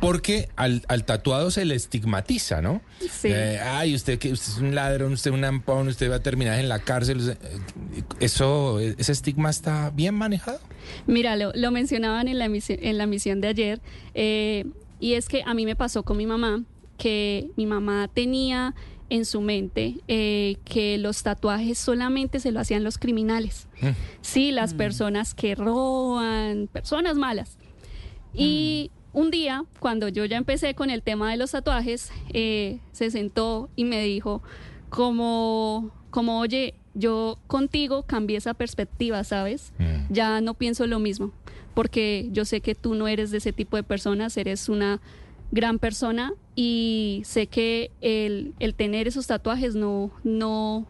porque 0.00 0.48
al, 0.56 0.82
al 0.88 1.04
tatuado 1.06 1.50
se 1.50 1.64
le 1.64 1.74
estigmatiza, 1.74 2.60
¿no? 2.60 2.82
Sí. 3.00 3.28
Eh, 3.30 3.58
ay, 3.58 3.94
usted 3.94 4.18
que 4.18 4.30
usted 4.32 4.52
es 4.52 4.58
un 4.58 4.74
ladrón, 4.74 5.14
usted 5.14 5.30
es 5.30 5.36
un 5.36 5.44
ampón, 5.44 5.88
usted 5.88 6.10
va 6.10 6.16
a 6.16 6.22
terminar 6.22 6.58
en 6.60 6.68
la 6.68 6.78
cárcel. 6.80 7.30
Eh, 7.30 8.02
Eso, 8.20 8.78
ese 8.80 9.12
estigma 9.12 9.48
está 9.48 9.90
bien 9.90 10.14
manejado. 10.14 10.60
Mira, 11.06 11.36
lo, 11.36 11.52
lo 11.54 11.70
mencionaban 11.70 12.28
en 12.28 12.38
la, 12.38 12.46
emisi- 12.46 12.78
en 12.82 12.98
la 12.98 13.06
misión 13.06 13.40
de 13.40 13.48
ayer, 13.48 13.80
eh, 14.14 14.66
y 15.00 15.14
es 15.14 15.28
que 15.28 15.42
a 15.46 15.54
mí 15.54 15.64
me 15.64 15.76
pasó 15.76 16.02
con 16.02 16.18
mi 16.18 16.26
mamá, 16.26 16.62
que 16.98 17.48
mi 17.56 17.64
mamá 17.64 18.10
tenía 18.12 18.74
en 19.14 19.24
su 19.24 19.40
mente 19.40 19.96
eh, 20.08 20.56
que 20.64 20.98
los 20.98 21.22
tatuajes 21.22 21.78
solamente 21.78 22.40
se 22.40 22.50
lo 22.50 22.58
hacían 22.58 22.82
los 22.82 22.98
criminales. 22.98 23.68
Mm. 23.80 23.88
Sí, 24.22 24.50
las 24.50 24.74
personas 24.74 25.34
que 25.34 25.54
roban, 25.54 26.68
personas 26.72 27.16
malas. 27.16 27.56
Y 28.32 28.90
un 29.12 29.30
día, 29.30 29.64
cuando 29.78 30.08
yo 30.08 30.24
ya 30.24 30.36
empecé 30.36 30.74
con 30.74 30.90
el 30.90 31.02
tema 31.02 31.30
de 31.30 31.36
los 31.36 31.52
tatuajes, 31.52 32.10
eh, 32.32 32.80
se 32.90 33.12
sentó 33.12 33.70
y 33.76 33.84
me 33.84 34.02
dijo, 34.02 34.42
como, 34.88 35.92
como, 36.10 36.40
oye, 36.40 36.74
yo 36.94 37.38
contigo 37.46 38.02
cambié 38.02 38.38
esa 38.38 38.54
perspectiva, 38.54 39.22
¿sabes? 39.22 39.72
Mm. 39.78 40.12
Ya 40.12 40.40
no 40.40 40.54
pienso 40.54 40.88
lo 40.88 40.98
mismo, 40.98 41.30
porque 41.74 42.28
yo 42.32 42.44
sé 42.44 42.60
que 42.60 42.74
tú 42.74 42.96
no 42.96 43.06
eres 43.06 43.30
de 43.30 43.38
ese 43.38 43.52
tipo 43.52 43.76
de 43.76 43.84
personas, 43.84 44.36
eres 44.36 44.68
una 44.68 45.00
gran 45.52 45.78
persona 45.78 46.32
y 46.56 47.22
sé 47.24 47.46
que 47.48 47.90
el, 48.00 48.54
el 48.60 48.74
tener 48.74 49.08
esos 49.08 49.26
tatuajes 49.26 49.74
no, 49.74 50.10
no, 50.22 50.86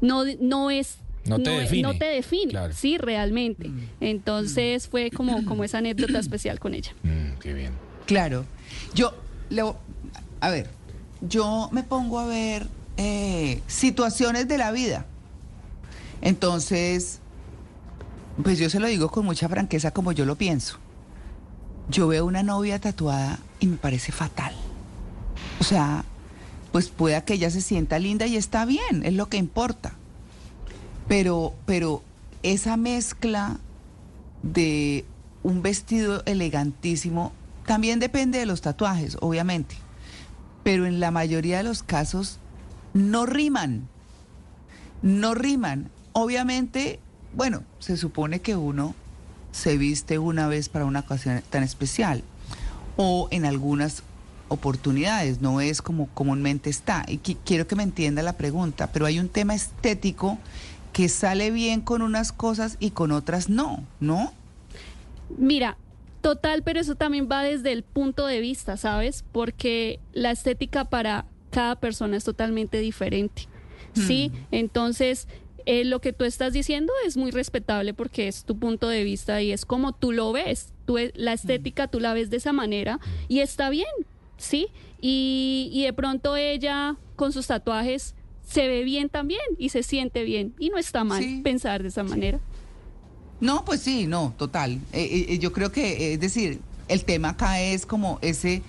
no, 0.00 0.24
no 0.40 0.70
es 0.70 0.96
No 1.26 1.38
te 1.40 1.50
define. 1.50 1.82
no 1.82 1.94
te 1.98 2.04
define, 2.06 2.50
Claro. 2.50 2.72
sí, 2.74 2.98
realmente. 2.98 3.68
Mm. 3.68 3.80
Entonces 4.00 4.88
fue 4.88 5.10
como, 5.10 5.44
como 5.44 5.64
esa 5.64 5.78
anécdota 5.78 6.18
especial 6.18 6.58
con 6.60 6.74
ella. 6.74 6.92
Mm, 7.02 7.38
qué 7.40 7.52
bien. 7.54 7.72
Claro. 8.06 8.44
Yo, 8.94 9.12
le- 9.50 9.74
a 10.40 10.50
ver, 10.50 10.68
yo 11.20 11.68
me 11.72 11.82
pongo 11.82 12.18
a 12.18 12.26
ver 12.26 12.66
eh, 12.96 13.60
situaciones 13.66 14.46
de 14.48 14.58
la 14.58 14.70
vida. 14.72 15.06
Entonces, 16.20 17.20
pues 18.42 18.58
yo 18.58 18.70
se 18.70 18.80
lo 18.80 18.86
digo 18.86 19.10
con 19.10 19.24
mucha 19.24 19.48
franqueza 19.48 19.90
como 19.90 20.12
yo 20.12 20.24
lo 20.24 20.36
pienso. 20.36 20.78
Yo 21.88 22.06
veo 22.08 22.24
una 22.26 22.42
novia 22.42 22.78
tatuada 22.78 23.38
y 23.60 23.66
me 23.66 23.76
parece 23.76 24.12
fatal. 24.12 24.54
O 25.60 25.64
sea, 25.64 26.04
pues 26.72 26.88
pueda 26.88 27.24
que 27.24 27.34
ella 27.34 27.50
se 27.50 27.60
sienta 27.60 27.98
linda 27.98 28.26
y 28.26 28.36
está 28.36 28.64
bien, 28.64 29.04
es 29.04 29.12
lo 29.12 29.28
que 29.28 29.36
importa. 29.36 29.92
Pero, 31.08 31.54
pero 31.66 32.02
esa 32.42 32.76
mezcla 32.76 33.58
de 34.42 35.04
un 35.42 35.62
vestido 35.62 36.22
elegantísimo 36.24 37.32
también 37.66 38.00
depende 38.00 38.38
de 38.38 38.46
los 38.46 38.60
tatuajes, 38.62 39.16
obviamente. 39.20 39.76
Pero 40.64 40.86
en 40.86 41.00
la 41.00 41.10
mayoría 41.10 41.58
de 41.58 41.64
los 41.64 41.82
casos 41.82 42.38
no 42.94 43.26
riman. 43.26 43.88
No 45.02 45.34
riman. 45.34 45.90
Obviamente, 46.12 47.00
bueno, 47.34 47.62
se 47.78 47.96
supone 47.96 48.40
que 48.40 48.56
uno 48.56 48.94
se 49.52 49.76
viste 49.76 50.18
una 50.18 50.48
vez 50.48 50.68
para 50.68 50.84
una 50.86 51.00
ocasión 51.00 51.42
tan 51.50 51.62
especial 51.62 52.22
o 52.96 53.28
en 53.30 53.44
algunas 53.44 54.02
oportunidades, 54.52 55.40
no 55.40 55.60
es 55.60 55.82
como 55.82 56.08
comúnmente 56.08 56.70
está. 56.70 57.04
Y 57.08 57.18
qui- 57.18 57.36
quiero 57.44 57.66
que 57.66 57.76
me 57.76 57.82
entienda 57.82 58.22
la 58.22 58.34
pregunta, 58.36 58.90
pero 58.92 59.06
hay 59.06 59.18
un 59.18 59.28
tema 59.28 59.54
estético 59.54 60.38
que 60.92 61.08
sale 61.08 61.50
bien 61.50 61.80
con 61.80 62.02
unas 62.02 62.32
cosas 62.32 62.76
y 62.78 62.90
con 62.90 63.12
otras 63.12 63.48
no, 63.48 63.82
¿no? 64.00 64.32
Mira, 65.38 65.76
total, 66.20 66.62
pero 66.62 66.80
eso 66.80 66.94
también 66.94 67.28
va 67.30 67.42
desde 67.42 67.72
el 67.72 67.82
punto 67.82 68.26
de 68.26 68.40
vista, 68.40 68.76
¿sabes? 68.76 69.24
Porque 69.32 69.98
la 70.12 70.30
estética 70.30 70.84
para 70.84 71.24
cada 71.50 71.76
persona 71.76 72.16
es 72.16 72.24
totalmente 72.24 72.78
diferente. 72.78 73.46
Sí, 73.94 74.32
entonces 74.50 75.28
eh, 75.66 75.84
lo 75.84 76.00
que 76.00 76.12
tú 76.14 76.24
estás 76.24 76.52
diciendo 76.54 76.92
es 77.06 77.16
muy 77.18 77.30
respetable 77.30 77.92
porque 77.92 78.26
es 78.26 78.44
tu 78.44 78.58
punto 78.58 78.88
de 78.88 79.04
vista 79.04 79.42
y 79.42 79.52
es 79.52 79.66
como 79.66 79.92
tú 79.92 80.12
lo 80.12 80.32
ves. 80.32 80.68
Tú, 80.86 80.96
e- 80.98 81.12
la 81.14 81.34
estética 81.34 81.88
tú 81.88 82.00
la 82.00 82.14
ves 82.14 82.30
de 82.30 82.38
esa 82.38 82.52
manera 82.54 83.00
y 83.28 83.40
está 83.40 83.68
bien. 83.70 83.86
¿Sí? 84.42 84.68
Y, 85.00 85.70
y 85.72 85.84
de 85.84 85.92
pronto 85.92 86.36
ella 86.36 86.96
con 87.16 87.32
sus 87.32 87.46
tatuajes 87.46 88.14
se 88.46 88.68
ve 88.68 88.82
bien 88.84 89.08
también 89.08 89.40
y 89.58 89.70
se 89.70 89.82
siente 89.82 90.24
bien. 90.24 90.54
Y 90.58 90.68
no 90.70 90.78
está 90.78 91.04
mal 91.04 91.22
Sí. 91.22 91.40
pensar 91.42 91.82
de 91.82 91.88
esa 91.88 92.02
manera. 92.04 92.38
No, 93.40 93.64
pues 93.64 93.80
sí, 93.80 94.06
no, 94.06 94.34
total. 94.36 94.78
Eh, 94.92 95.26
eh, 95.30 95.38
yo 95.38 95.52
creo 95.52 95.72
que, 95.72 95.92
eh, 95.92 96.12
es 96.14 96.20
decir, 96.20 96.60
el 96.88 97.04
tema 97.04 97.30
acá 97.30 97.60
es 97.60 97.86
como 97.86 98.18
ese 98.22 98.62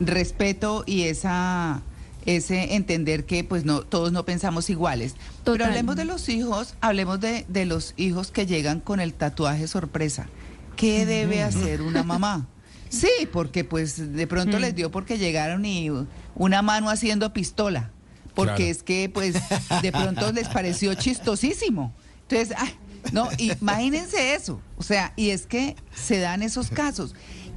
respeto 0.00 0.82
y 0.86 1.02
esa 1.02 1.82
ese 2.24 2.74
entender 2.74 3.24
que 3.24 3.44
pues 3.44 3.64
no 3.64 3.82
todos 3.82 4.10
no 4.10 4.24
pensamos 4.24 4.68
iguales. 4.68 5.14
Pero 5.44 5.64
hablemos 5.64 5.94
de 5.94 6.04
los 6.04 6.28
hijos, 6.28 6.74
hablemos 6.80 7.20
de, 7.20 7.44
de 7.48 7.66
los 7.66 7.94
hijos 7.96 8.32
que 8.32 8.46
llegan 8.46 8.80
con 8.80 8.98
el 8.98 9.14
tatuaje 9.14 9.68
sorpresa. 9.68 10.28
¿Qué 10.74 11.06
debe 11.06 11.42
hacer 11.44 11.82
una 11.82 12.02
mamá? 12.02 12.48
Sí, 12.88 13.10
porque 13.32 13.64
pues 13.64 14.12
de 14.14 14.26
pronto 14.26 14.58
les 14.58 14.74
dio 14.74 14.90
porque 14.90 15.18
llegaron 15.18 15.64
y 15.64 15.90
una 16.34 16.62
mano 16.62 16.88
haciendo 16.90 17.32
pistola. 17.32 17.90
Porque 18.34 18.54
Claro. 18.56 18.70
es 18.70 18.82
que 18.82 19.10
pues 19.12 19.34
de 19.82 19.92
pronto 19.92 20.30
les 20.32 20.48
pareció 20.48 20.94
chistosísimo. 20.94 21.92
Entonces, 22.28 22.54
ay, 22.58 22.74
no, 23.12 23.28
imagínense 23.38 24.34
eso. 24.34 24.60
O 24.76 24.82
sea, 24.82 25.12
y 25.16 25.30
es 25.30 25.46
que 25.46 25.74
se 25.94 26.18
dan 26.18 26.42
esos 26.42 26.68
casos. 26.70 27.14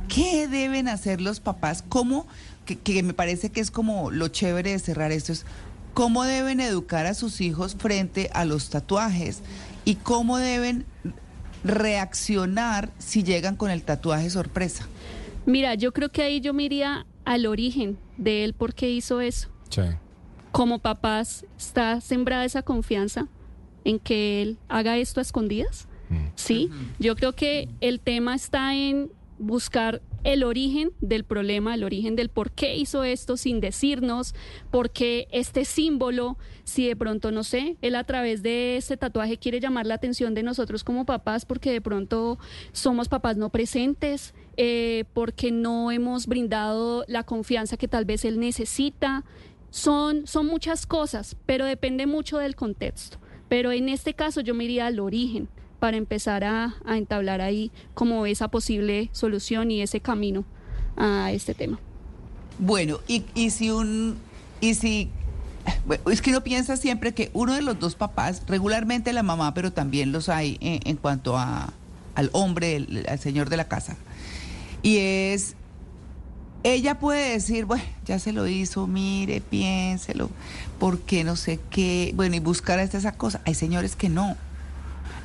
¿Qué 0.08 0.48
deben 0.48 0.88
hacer 0.88 1.22
los 1.22 1.40
papás? 1.40 1.84
¿Cómo? 1.90 2.26
Que, 2.66 2.78
que 2.78 3.04
me 3.04 3.14
parece 3.14 3.50
que 3.50 3.60
es 3.62 3.72
como 3.72 4.10
lo 4.12 4.28
chévere 4.30 4.72
de 4.72 4.80
cerrar 4.80 5.12
esto 5.12 5.32
es 5.34 5.46
cómo 5.94 6.24
deben 6.24 6.60
educar 6.62 7.06
a 7.08 7.14
sus 7.14 7.42
hijos 7.42 7.76
frente 7.78 8.30
a 8.34 8.46
los 8.46 8.70
tatuajes 8.70 9.40
y 9.86 9.96
cómo 9.96 10.38
deben 10.38 10.86
reaccionar 11.64 12.90
si 13.00 13.24
llegan 13.24 13.56
con 13.56 13.70
el 13.72 13.84
tatuaje 13.84 14.30
sorpresa. 14.30 14.88
Mira, 15.46 15.76
yo 15.76 15.92
creo 15.94 16.10
que 16.10 16.22
ahí 16.22 16.42
yo 16.42 16.54
me 16.54 16.64
iría 16.64 17.06
al 17.26 17.46
origen 17.46 17.98
de 18.18 18.44
él, 18.44 18.54
por 18.54 18.74
qué 18.74 18.90
hizo 18.90 19.22
eso. 19.22 19.50
Sí. 19.70 19.82
Como 20.52 20.80
papás, 20.80 21.46
¿está 21.58 22.02
sembrada 22.02 22.46
esa 22.46 22.64
confianza 22.64 23.28
en 23.84 24.00
que 24.00 24.42
él 24.42 24.58
haga 24.68 24.98
esto 24.98 25.20
a 25.20 25.24
escondidas? 25.24 25.88
Sí, 26.34 26.72
yo 26.98 27.16
creo 27.16 27.34
que 27.34 27.70
el 27.82 28.00
tema 28.00 28.34
está 28.34 28.74
en 28.74 29.12
buscar 29.38 30.02
el 30.24 30.44
origen 30.44 30.92
del 31.02 31.24
problema, 31.24 31.76
el 31.76 31.84
origen 31.84 32.16
del 32.16 32.30
por 32.30 32.52
qué 32.52 32.76
hizo 32.76 33.04
esto 33.04 33.38
sin 33.38 33.60
decirnos, 33.62 34.34
por 34.72 34.90
qué 34.90 35.28
este 35.32 35.66
símbolo, 35.66 36.38
si 36.64 36.88
de 36.88 36.96
pronto, 36.96 37.32
no 37.32 37.44
sé, 37.44 37.78
él 37.82 37.96
a 37.96 38.04
través 38.04 38.42
de 38.42 38.78
este 38.78 38.98
tatuaje 38.98 39.38
quiere 39.38 39.60
llamar 39.60 39.86
la 39.86 39.96
atención 39.96 40.34
de 40.34 40.44
nosotros 40.44 40.84
como 40.84 41.06
papás, 41.06 41.46
porque 41.46 41.72
de 41.72 41.82
pronto 41.82 42.40
somos 42.72 43.08
papás 43.08 43.38
no 43.38 43.50
presentes, 43.50 44.34
eh, 44.62 45.06
porque 45.14 45.54
no 45.54 45.90
hemos 45.90 46.28
brindado 46.28 47.06
la 47.08 47.24
confianza 47.24 47.78
que 47.78 47.88
tal 47.88 48.04
vez 48.04 48.26
él 48.26 48.42
necesita. 48.42 49.24
Son, 49.72 50.28
son 50.28 50.48
muchas 50.48 50.86
cosas, 50.86 51.38
pero 51.46 51.64
depende 51.64 52.06
mucho 52.08 52.40
del 52.40 52.56
contexto. 52.58 53.18
Pero 53.48 53.72
en 53.72 53.88
este 53.88 54.14
caso 54.16 54.42
yo 54.42 54.54
me 54.54 54.66
iría 54.66 54.88
al 54.88 55.00
origen 55.00 55.48
para 55.80 55.96
empezar 55.96 56.44
a, 56.44 56.76
entablar 56.88 57.40
ahí 57.40 57.72
como 57.94 58.26
esa 58.26 58.50
posible 58.50 59.10
solución 59.14 59.72
y 59.72 59.82
ese 59.82 60.02
camino 60.02 60.44
a 60.98 61.32
este 61.32 61.54
tema. 61.54 61.80
Bueno, 62.58 63.00
y, 63.08 63.24
y 63.36 63.52
si 63.52 63.72
un, 63.72 64.18
y 64.60 64.74
si, 64.74 65.10
es 66.12 66.22
que 66.22 66.32
uno 66.32 66.44
piensa 66.44 66.76
siempre 66.76 67.14
que 67.14 67.30
uno 67.34 67.54
de 67.54 67.62
los 67.62 67.80
dos 67.80 67.96
papás, 67.96 68.44
regularmente 68.46 69.14
la 69.14 69.24
mamá, 69.24 69.54
pero 69.54 69.72
también 69.72 70.12
los 70.12 70.28
hay 70.28 70.58
en, 70.60 70.82
en 70.84 70.98
cuanto 70.98 71.38
a, 71.38 71.72
al 72.16 72.30
hombre, 72.34 72.76
el- 72.76 73.06
al 73.08 73.20
señor 73.20 73.50
de 73.50 73.56
la 73.56 73.70
casa, 73.70 73.96
y 74.82 74.98
es, 74.98 75.56
ella 76.64 77.00
puede 77.00 77.32
decir, 77.32 77.66
bueno, 77.66 77.84
ya 78.06 78.20
se 78.20 78.34
lo 78.34 78.48
hizo, 78.48 78.88
mire, 78.88 79.42
piénselo, 79.42 80.30
porque 80.78 81.24
no 81.24 81.36
sé 81.36 81.60
qué, 81.70 82.12
bueno, 82.16 82.36
y 82.36 82.40
buscar 82.40 82.80
hasta 82.80 82.98
esa 82.98 83.14
cosa. 83.14 83.42
Hay 83.46 83.56
señores 83.56 83.96
que 83.96 84.10
no. 84.10 84.36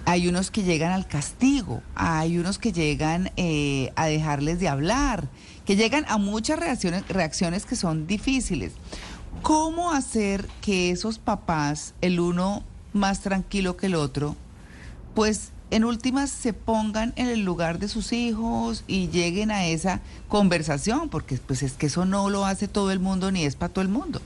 Hay 0.06 0.28
unos 0.28 0.50
que 0.50 0.62
llegan 0.62 0.92
al 0.92 1.06
castigo, 1.08 1.82
hay 1.94 2.36
unos 2.36 2.58
que 2.58 2.72
llegan 2.72 3.32
eh, 3.38 3.90
a 3.96 4.04
dejarles 4.06 4.60
de 4.60 4.68
hablar, 4.68 5.28
que 5.64 5.76
llegan 5.76 6.04
a 6.08 6.18
muchas 6.18 6.58
reacciones, 6.58 7.08
reacciones 7.08 7.64
que 7.64 7.74
son 7.74 8.06
difíciles. 8.06 8.72
¿Cómo 9.40 9.92
hacer 9.92 10.46
que 10.60 10.90
esos 10.90 11.18
papás, 11.18 11.94
el 12.02 12.20
uno 12.20 12.64
más 12.92 13.20
tranquilo 13.20 13.78
que 13.78 13.86
el 13.86 13.94
otro, 13.94 14.36
pues 15.14 15.52
en 15.74 15.84
últimas 15.84 16.30
se 16.30 16.52
pongan 16.52 17.12
en 17.16 17.26
el 17.26 17.44
lugar 17.44 17.80
de 17.80 17.88
sus 17.88 18.12
hijos 18.12 18.84
y 18.86 19.08
lleguen 19.08 19.50
a 19.50 19.66
esa 19.66 20.00
conversación? 20.28 21.08
Porque 21.08 21.36
pues 21.36 21.64
es 21.64 21.72
que 21.72 21.86
eso 21.86 22.04
no 22.04 22.30
lo 22.30 22.46
hace 22.46 22.68
todo 22.68 22.92
el 22.92 23.00
mundo 23.00 23.32
ni 23.32 23.44
es 23.44 23.56
para 23.56 23.72
todo 23.72 23.82
el 23.82 23.88
mundo. 23.88 24.20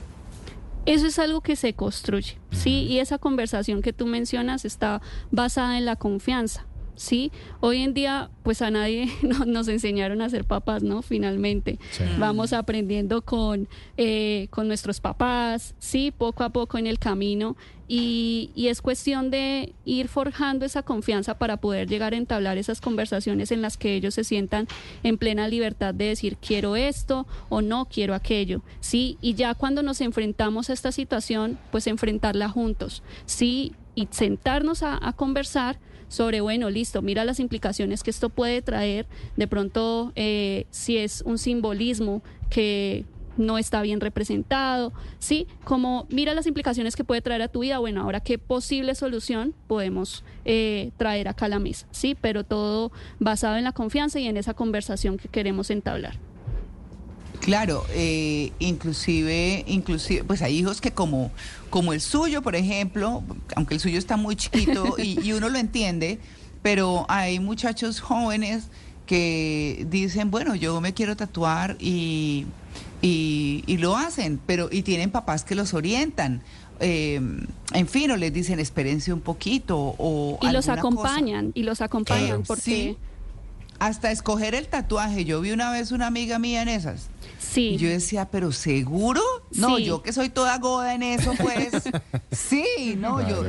Eso 0.85 1.07
es 1.07 1.17
algo 1.17 1.41
que 1.41 1.55
se 1.55 1.73
construye, 1.73 2.37
¿sí? 2.51 2.83
Y 2.83 2.99
esa 2.99 3.17
conversación 3.17 3.81
que 3.81 3.93
tú 3.93 4.05
mencionas 4.05 4.63
está 4.63 5.01
basada 5.31 5.77
en 5.77 5.85
la 5.85 5.95
confianza, 5.95 6.65
¿sí? 6.99 7.31
Hoy 7.61 7.81
en 7.81 7.93
día, 7.93 8.29
pues 8.43 8.61
a 8.61 8.69
nadie 8.71 9.07
no- 9.23 9.45
nos 9.45 9.69
enseñaron 9.69 10.21
a 10.21 10.29
ser 10.29 10.43
papás, 10.43 10.83
¿no? 10.83 11.01
Finalmente. 11.01 11.79
Sí. 11.91 12.03
Vamos 12.19 12.51
aprendiendo 12.51 13.21
con, 13.21 13.69
eh, 13.95 14.47
con 14.49 14.67
nuestros 14.67 14.99
papás, 14.99 15.75
¿sí? 15.79 16.11
Poco 16.15 16.43
a 16.43 16.49
poco 16.49 16.77
en 16.77 16.87
el 16.87 16.99
camino. 16.99 17.55
Y, 17.87 18.51
y 18.53 18.67
es 18.67 18.81
cuestión 18.83 19.31
de 19.31 19.73
ir 19.83 20.09
forjando 20.09 20.63
esa 20.65 20.83
confianza 20.83 21.39
para 21.39 21.57
poder 21.57 21.87
llegar 21.89 22.13
a 22.13 22.17
entablar 22.17 22.57
esas 22.59 22.81
conversaciones 22.81 23.51
en 23.51 23.63
las 23.63 23.77
que 23.77 23.95
ellos 23.95 24.13
se 24.13 24.23
sientan 24.23 24.67
en 25.01 25.17
plena 25.17 25.47
libertad 25.47 25.95
de 25.95 26.05
decir 26.05 26.37
quiero 26.37 26.75
esto 26.75 27.25
o 27.47 27.61
no 27.63 27.85
quiero 27.85 28.13
aquello, 28.13 28.61
¿sí? 28.79 29.17
Y 29.21 29.33
ya 29.33 29.55
cuando 29.55 29.81
nos 29.81 30.01
enfrentamos 30.01 30.69
a 30.69 30.73
esta 30.73 30.91
situación, 30.91 31.57
pues 31.71 31.87
enfrentarla 31.87 32.47
juntos, 32.49 33.01
¿sí? 33.25 33.73
Y 33.95 34.07
sentarnos 34.11 34.83
a, 34.83 34.99
a 35.01 35.13
conversar 35.13 35.79
sobre, 36.09 36.41
bueno, 36.41 36.69
listo, 36.69 37.01
mira 37.01 37.23
las 37.23 37.39
implicaciones 37.39 38.03
que 38.03 38.09
esto 38.09 38.29
puede 38.29 38.61
traer, 38.61 39.07
de 39.37 39.47
pronto 39.47 40.11
eh, 40.15 40.65
si 40.69 40.97
es 40.97 41.21
un 41.25 41.37
simbolismo 41.37 42.21
que 42.49 43.05
no 43.37 43.57
está 43.57 43.81
bien 43.81 44.01
representado, 44.01 44.91
¿sí? 45.17 45.47
Como 45.63 46.05
mira 46.09 46.33
las 46.33 46.45
implicaciones 46.45 46.95
que 46.95 47.03
puede 47.03 47.21
traer 47.21 47.41
a 47.41 47.47
tu 47.47 47.61
vida, 47.61 47.79
bueno, 47.79 48.01
ahora 48.01 48.19
qué 48.19 48.37
posible 48.37 48.93
solución 48.95 49.55
podemos 49.67 50.23
eh, 50.45 50.91
traer 50.97 51.29
acá 51.29 51.45
a 51.45 51.49
la 51.49 51.59
mesa, 51.59 51.87
¿sí? 51.91 52.15
Pero 52.19 52.43
todo 52.43 52.91
basado 53.19 53.55
en 53.55 53.63
la 53.63 53.71
confianza 53.71 54.19
y 54.19 54.27
en 54.27 54.35
esa 54.35 54.53
conversación 54.53 55.17
que 55.17 55.29
queremos 55.29 55.71
entablar. 55.71 56.28
Claro, 57.41 57.85
eh, 57.91 58.51
inclusive, 58.59 59.63
inclusive, 59.67 60.23
pues 60.23 60.41
hay 60.41 60.57
hijos 60.57 60.81
que 60.81 60.91
como, 60.91 61.31
como 61.69 61.93
el 61.93 62.01
suyo, 62.01 62.41
por 62.41 62.55
ejemplo, 62.55 63.23
aunque 63.55 63.75
el 63.75 63.79
suyo 63.79 63.97
está 63.97 64.17
muy 64.17 64.35
chiquito 64.35 64.95
y, 64.97 65.19
y 65.23 65.31
uno 65.33 65.49
lo 65.49 65.57
entiende, 65.57 66.19
pero 66.61 67.05
hay 67.09 67.39
muchachos 67.39 68.01
jóvenes 68.01 68.65
que 69.05 69.85
dicen, 69.89 70.29
bueno, 70.31 70.53
yo 70.53 70.79
me 70.81 70.93
quiero 70.93 71.15
tatuar 71.15 71.77
y, 71.79 72.45
y, 73.01 73.63
y 73.65 73.77
lo 73.77 73.95
hacen, 73.97 74.39
pero 74.45 74.69
y 74.71 74.83
tienen 74.83 75.09
papás 75.09 75.43
que 75.43 75.55
los 75.55 75.73
orientan. 75.73 76.43
eh, 76.81 77.19
en 77.73 77.87
fin, 77.87 78.11
o 78.11 78.17
les 78.17 78.31
dicen 78.33 78.59
espérense 78.59 79.11
un 79.13 79.21
poquito 79.21 79.95
o 79.97 80.37
Y 80.41 80.51
los 80.51 80.65
cosa. 80.65 80.73
acompañan, 80.73 81.51
y 81.55 81.63
los 81.63 81.81
acompañan 81.81 82.43
porque 82.43 82.61
Sí. 82.61 82.97
Hasta 83.79 84.11
escoger 84.11 84.55
el 84.55 84.67
tatuaje. 84.67 85.25
Yo 85.25 85.41
vi 85.41 85.51
una 85.51 85.71
vez 85.71 85.91
una 85.91 86.07
amiga 86.07 86.37
mía 86.39 86.61
en 86.61 86.67
esas. 86.69 87.07
sí. 87.39 87.69
Y 87.69 87.77
yo 87.77 87.89
decía, 87.89 88.29
pero 88.29 88.51
seguro? 88.51 89.21
No, 89.53 89.77
Sí. 89.77 89.85
yo 89.85 90.01
que 90.03 90.13
soy 90.13 90.29
toda 90.29 90.57
goda 90.59 90.93
en 90.93 91.01
eso, 91.03 91.33
pues. 91.41 91.69
sí, 92.31 92.95
no, 92.97 93.27
yo. 93.27 93.43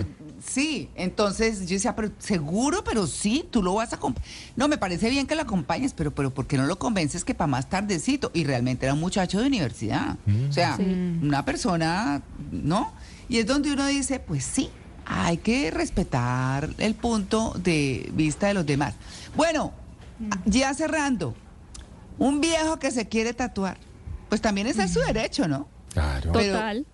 Sí, 0.44 0.88
entonces 0.94 1.60
yo 1.66 1.74
decía, 1.74 1.94
pero 1.94 2.10
seguro, 2.18 2.82
pero 2.82 3.06
sí, 3.06 3.44
tú 3.50 3.62
lo 3.62 3.74
vas 3.74 3.92
a 3.92 3.96
acompañar. 3.96 4.26
No, 4.56 4.68
me 4.68 4.78
parece 4.78 5.10
bien 5.10 5.26
que 5.26 5.34
lo 5.34 5.42
acompañes, 5.42 5.92
pero, 5.92 6.12
pero 6.12 6.30
¿por 6.32 6.46
qué 6.46 6.56
no 6.56 6.64
lo 6.64 6.78
convences 6.78 7.24
que 7.24 7.34
para 7.34 7.46
más 7.48 7.68
tardecito? 7.68 8.30
Y 8.32 8.44
realmente 8.44 8.86
era 8.86 8.94
un 8.94 9.00
muchacho 9.00 9.38
de 9.40 9.46
universidad. 9.46 10.16
O 10.48 10.52
sea, 10.52 10.76
Sí. 10.76 10.82
una 11.22 11.44
persona, 11.44 12.22
¿no? 12.52 12.92
Y 13.28 13.36
es 13.38 13.46
donde 13.46 13.70
uno 13.72 13.86
dice, 13.86 14.18
pues 14.18 14.44
sí, 14.44 14.70
hay 15.04 15.36
que 15.36 15.70
respetar 15.70 16.70
el 16.78 16.94
punto 16.94 17.52
de 17.62 18.10
vista 18.14 18.46
de 18.46 18.54
los 18.54 18.64
demás. 18.64 18.94
Bueno, 19.36 19.72
ya 20.44 20.72
cerrando, 20.74 21.35
un 22.18 22.40
viejo 22.40 22.78
que 22.78 22.90
se 22.90 23.09
quiere 23.09 23.33
tatuar, 23.35 23.78
pues 24.28 24.40
también 24.40 24.66
está 24.66 24.83
en 24.85 24.88
su 24.88 25.00
derecho, 25.00 25.48
¿no? 25.48 25.68
Claro. 25.92 26.33
Pero- 26.33 26.52
Total. 26.54 26.87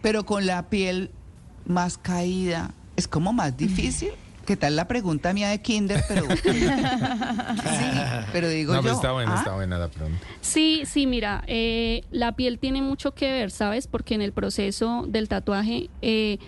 Pero 0.00 0.26
con 0.26 0.46
la 0.46 0.68
piel 0.68 1.10
más 1.64 1.96
caída, 1.96 2.74
es 2.96 3.06
como 3.06 3.32
más 3.32 3.56
difícil. 3.56 4.10
¿Qué 4.46 4.56
tal 4.56 4.74
la 4.74 4.88
pregunta 4.88 5.32
mía 5.32 5.50
de 5.50 5.62
Kinder? 5.62 6.02
Pero, 6.08 6.22
sí, 6.42 6.66
pero 8.32 8.48
digo 8.48 8.72
No, 8.74 8.80
yo. 8.80 8.82
pero 8.82 8.94
está 8.96 9.12
buena, 9.12 9.34
¿ah? 9.34 9.38
está 9.38 9.54
buena 9.54 9.78
la 9.78 9.88
pregunta. 9.88 10.18
Sí, 10.40 10.82
sí, 10.84 11.06
mira, 11.06 11.44
eh, 11.46 12.02
la 12.10 12.32
piel 12.34 12.58
tiene 12.58 12.82
mucho 12.82 13.14
que 13.14 13.30
ver, 13.30 13.52
¿sabes? 13.52 13.86
Porque 13.86 14.14
en 14.14 14.22
el 14.22 14.32
proceso 14.32 15.04
del 15.08 15.28
tatuaje 15.28 15.88
eh, 16.02 16.38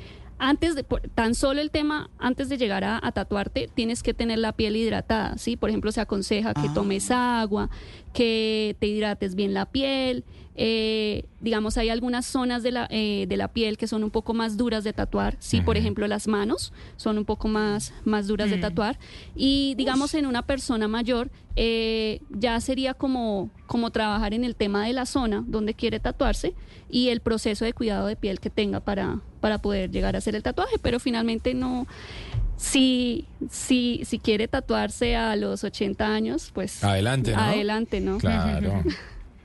antes 0.49 0.75
de, 0.75 0.85
tan 1.15 1.35
solo 1.35 1.61
el 1.61 1.71
tema, 1.71 2.11
antes 2.19 2.49
de 2.49 2.57
llegar 2.59 2.85
a, 2.85 3.01
a 3.03 3.13
tatuarte, 3.13 3.69
tienes 3.75 4.03
que 4.03 4.15
tener 4.15 4.39
la 4.39 4.53
piel 4.53 4.77
hidratada, 4.77 5.37
¿sí? 5.39 5.57
Por 5.57 5.71
ejemplo, 5.71 5.91
se 5.93 6.01
aconseja 6.01 6.55
que 6.55 6.69
Ah. 6.69 6.73
tomes 6.75 7.11
agua, 7.11 7.71
que 8.13 8.77
te 8.79 8.87
hidrates 8.87 9.35
bien 9.35 9.55
la 9.55 9.67
piel. 9.67 10.25
eh, 10.57 11.25
digamos, 11.41 11.77
hay 11.79 11.89
algunas 11.89 12.25
zonas 12.27 12.63
de 12.63 12.71
la, 12.71 12.87
eh, 12.89 13.27
de 13.29 13.37
la 13.37 13.49
piel 13.49 13.77
que 13.77 13.89
son 13.89 14.05
un 14.05 14.13
poco 14.13 14.35
más 14.35 14.57
duras 14.57 14.85
de 14.85 14.93
tatuar, 14.93 15.37
¿sí? 15.41 15.61
Por 15.61 15.77
ejemplo, 15.77 16.07
las 16.07 16.29
manos 16.29 16.73
son 16.97 17.19
un 17.19 17.25
poco 17.25 17.49
más, 17.49 17.93
más 18.05 18.29
duras 18.29 18.51
de 18.51 18.59
Mm. 18.59 18.61
tatuar. 18.61 18.99
Y 19.35 19.75
digamos, 19.77 20.15
en 20.15 20.27
una 20.27 20.43
persona 20.43 20.87
mayor, 20.87 21.29
eh, 21.57 22.21
ya 22.31 22.61
sería 22.61 22.95
como, 22.95 23.51
como 23.67 23.91
trabajar 23.91 24.33
en 24.33 24.45
el 24.45 24.55
tema 24.55 24.87
de 24.87 24.93
la 24.93 25.07
zona 25.07 25.43
donde 25.45 25.75
quiere 25.75 25.99
tatuarse 25.99 26.55
y 26.89 27.09
el 27.09 27.19
proceso 27.19 27.65
de 27.65 27.73
cuidado 27.73 28.07
de 28.07 28.15
piel 28.15 28.39
que 28.39 28.49
tenga 28.51 28.79
para, 28.79 29.23
para 29.45 29.59
poder 29.59 29.91
llegar 29.91 30.15
a 30.15 30.19
hacer 30.21 30.35
el 30.35 30.43
tatuaje. 30.43 30.77
Pero 30.81 30.99
finalmente 30.99 31.53
no. 31.53 31.87
Si, 32.57 33.27
si, 33.51 34.01
si 34.07 34.19
quiere 34.19 34.49
tatuarse 34.49 35.17
a 35.17 35.37
los 35.37 35.65
80 35.65 36.07
años, 36.07 36.51
pues 36.55 36.83
Adelante, 36.83 37.33
¿no? 37.33 37.43
adelante, 37.43 38.01
¿no? 38.01 38.17
Claro. 38.17 38.83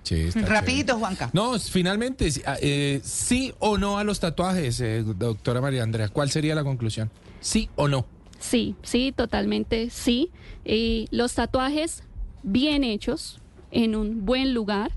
Sí, 0.04 0.30
Rapidito, 0.30 0.94
chévere. 0.94 1.00
Juanca. 1.00 1.30
No, 1.34 1.60
finalmente, 1.60 2.32
sí, 2.32 2.42
ah, 2.46 2.56
eh, 2.62 3.02
sí 3.04 3.54
o 3.60 3.78
no 3.78 4.00
a 4.00 4.06
los 4.06 4.22
tatuajes, 4.22 4.80
eh, 4.80 5.04
doctora 5.04 5.60
María 5.60 5.84
Andrea. 5.84 6.08
¿Cuál 6.08 6.32
sería 6.32 6.56
la 6.56 6.64
conclusión? 6.64 7.12
¿Sí 7.42 7.70
o 7.76 7.90
no? 7.90 8.06
Sí, 8.40 8.76
sí, 8.82 9.12
totalmente 9.16 9.90
sí. 9.92 10.32
Y 10.64 11.08
los 11.12 11.34
tatuajes 11.36 12.04
bien 12.42 12.86
hechos, 12.86 13.40
en 13.70 13.96
un 13.96 14.26
buen 14.26 14.54
lugar 14.54 14.94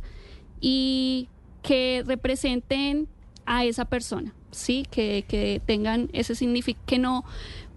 y 0.63 1.29
que 1.63 2.05
representen 2.07 3.09
a 3.45 3.65
esa 3.65 3.85
persona, 3.85 4.33
sí, 4.53 4.87
que, 4.91 5.25
que 5.27 5.61
tengan 5.67 6.09
ese 6.13 6.35
significado, 6.35 6.85
que 6.87 6.99
no, 6.99 7.25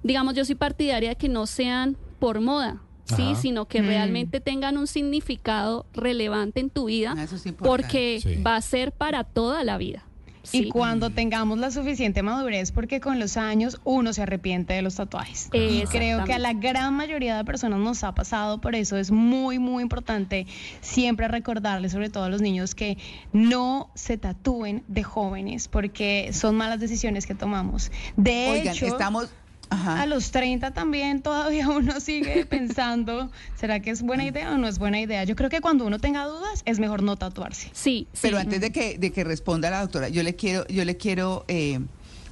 digamos, 0.03 0.35
yo 0.35 0.45
soy 0.45 0.55
partidaria 0.55 1.09
de 1.09 1.15
que 1.15 1.29
no 1.29 1.47
sean 1.47 1.97
por 2.19 2.39
moda, 2.41 2.81
sí, 3.05 3.23
Ajá. 3.31 3.35
sino 3.35 3.65
que 3.67 3.81
Mm. 3.81 3.85
realmente 3.87 4.39
tengan 4.41 4.77
un 4.77 4.87
significado 4.87 5.85
relevante 5.93 6.59
en 6.59 6.69
tu 6.69 6.85
vida, 6.85 7.13
Ah, 7.17 7.23
eso 7.23 7.35
es 7.37 7.45
importante. 7.45 7.81
porque 7.87 8.19
Sí. 8.21 8.41
va 8.41 8.55
a 8.55 8.61
ser 8.61 8.91
para 8.91 9.23
toda 9.23 9.63
la 9.63 9.77
vida. 9.77 10.03
Y 10.51 10.69
cuando 10.69 11.09
tengamos 11.09 11.57
la 11.59 11.71
suficiente 11.71 12.23
madurez, 12.23 12.71
porque 12.71 12.99
con 12.99 13.19
los 13.19 13.37
años 13.37 13.79
uno 13.83 14.13
se 14.13 14.21
arrepiente 14.23 14.73
de 14.73 14.81
los 14.81 14.95
tatuajes. 14.95 15.49
Y 15.53 15.83
creo 15.83 16.23
que 16.23 16.33
a 16.33 16.39
la 16.39 16.53
gran 16.53 16.93
mayoría 16.95 17.37
de 17.37 17.43
personas 17.43 17.79
nos 17.79 18.03
ha 18.03 18.13
pasado, 18.13 18.59
por 18.61 18.75
eso 18.75 18.97
es 18.97 19.11
muy, 19.11 19.59
muy 19.59 19.83
importante 19.83 20.47
siempre 20.81 21.27
recordarles, 21.27 21.91
sobre 21.91 22.09
todo 22.09 22.25
a 22.25 22.29
los 22.29 22.41
niños, 22.41 22.75
que 22.75 22.97
no 23.33 23.89
se 23.95 24.17
tatúen 24.17 24.83
de 24.87 25.03
jóvenes, 25.03 25.67
porque 25.67 26.31
son 26.33 26.55
malas 26.55 26.79
decisiones 26.79 27.25
que 27.25 27.35
tomamos. 27.35 27.91
De 28.17 28.49
Oigan, 28.51 28.73
hecho, 28.73 28.85
estamos... 28.85 29.29
Ajá. 29.69 30.01
a 30.01 30.05
los 30.05 30.31
30 30.31 30.71
también 30.71 31.21
todavía 31.21 31.67
uno 31.69 31.99
sigue 31.99 32.45
pensando, 32.45 33.31
¿será 33.55 33.79
que 33.79 33.89
es 33.91 34.01
buena 34.01 34.25
idea 34.25 34.51
o 34.53 34.57
no 34.57 34.67
es 34.67 34.77
buena 34.79 34.99
idea? 34.99 35.23
Yo 35.23 35.35
creo 35.35 35.49
que 35.49 35.61
cuando 35.61 35.85
uno 35.85 35.99
tenga 35.99 36.25
dudas 36.25 36.61
es 36.65 36.79
mejor 36.79 37.03
no 37.03 37.15
tatuarse. 37.17 37.69
Sí, 37.73 38.07
sí. 38.13 38.19
Pero 38.23 38.37
antes 38.37 38.61
de 38.61 38.71
que, 38.71 38.97
de 38.97 39.11
que 39.11 39.23
responda 39.23 39.69
la 39.69 39.81
doctora, 39.81 40.09
yo 40.09 40.23
le 40.23 40.35
quiero, 40.35 40.67
yo 40.67 40.85
le 40.85 40.97
quiero 40.97 41.45
eh, 41.47 41.79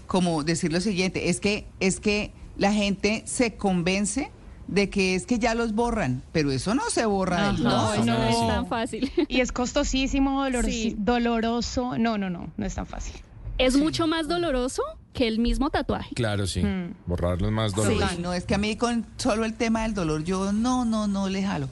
como 0.08 0.44
decir 0.44 0.72
lo 0.72 0.80
siguiente, 0.82 1.30
es 1.30 1.40
que, 1.40 1.66
es 1.80 2.00
que 2.00 2.32
la 2.58 2.72
gente 2.74 3.24
se 3.26 3.56
convence 3.56 4.30
de 4.68 4.90
que 4.90 5.16
es 5.16 5.26
que 5.26 5.40
ya 5.40 5.56
los 5.56 5.74
borran, 5.74 6.24
pero 6.32 6.52
eso 6.52 6.74
no 6.76 6.84
se 6.90 7.06
borra 7.06 7.48
del 7.48 7.58
todo. 7.64 7.96
no, 7.98 8.06
no 8.06 8.24
es 8.30 8.48
tan 8.48 8.66
fácil. 8.68 9.12
Y 9.28 9.42
es 9.42 9.52
costosísimo, 9.52 10.42
dolor- 10.46 10.66
Sí. 10.66 10.96
doloroso. 10.98 11.98
No, 11.98 12.18
no, 12.18 12.30
no, 12.30 12.52
no 12.56 12.66
es 12.66 12.76
tan 12.76 12.86
fácil. 12.86 13.14
Es 13.58 13.76
mucho 13.78 14.08
más 14.08 14.28
doloroso 14.28 14.82
que 15.14 15.28
el 15.28 15.40
mismo 15.40 15.70
tatuaje. 15.70 16.16
Claro, 16.16 16.48
sí. 16.48 16.64
Mm. 16.64 16.96
Borrarlo 17.06 17.48
es 17.48 17.54
más 17.54 17.72
Sí, 17.72 17.78
doloroso. 17.78 18.20
no, 18.20 18.34
es 18.34 18.46
que 18.46 18.56
a 18.56 18.58
mí 18.58 18.76
con 18.76 19.06
solo 19.18 19.46
el 19.46 19.54
tema 19.54 19.84
del 19.84 19.94
dolor, 19.94 20.24
yo 20.24 20.52
no, 20.52 20.86
no, 20.86 21.08
no 21.08 21.30
le 21.30 21.44
jalo. 21.44 21.70